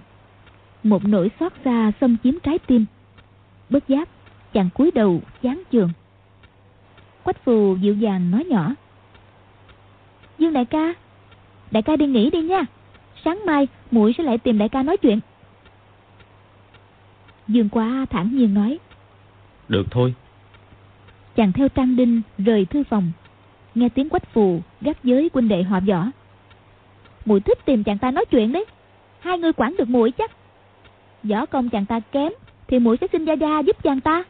[0.84, 2.86] Một nỗi xót xa xâm chiếm trái tim.
[3.70, 4.10] Bất giác,
[4.54, 5.90] chàng cúi đầu chán chường.
[7.24, 8.74] Quách phù dịu dàng nói nhỏ.
[10.38, 10.94] Dương đại ca,
[11.72, 12.62] đại ca đi nghỉ đi nha.
[13.26, 15.20] Sáng mai muội sẽ lại tìm đại ca nói chuyện.
[17.48, 18.80] Dương quá thản nhiên nói.
[19.74, 20.14] Được thôi.
[21.36, 23.12] Chàng theo Trang Đinh rời thư phòng.
[23.76, 26.06] Nghe tiếng quách phù, gác giới quân đệ họ võ.
[27.26, 28.66] Muội thích tìm chàng ta nói chuyện đấy.
[29.20, 30.32] Hai người quản được muội chắc.
[31.24, 32.32] Võ công chàng ta kém,
[32.68, 34.24] thì muội sẽ xin gia gia giúp chàng ta.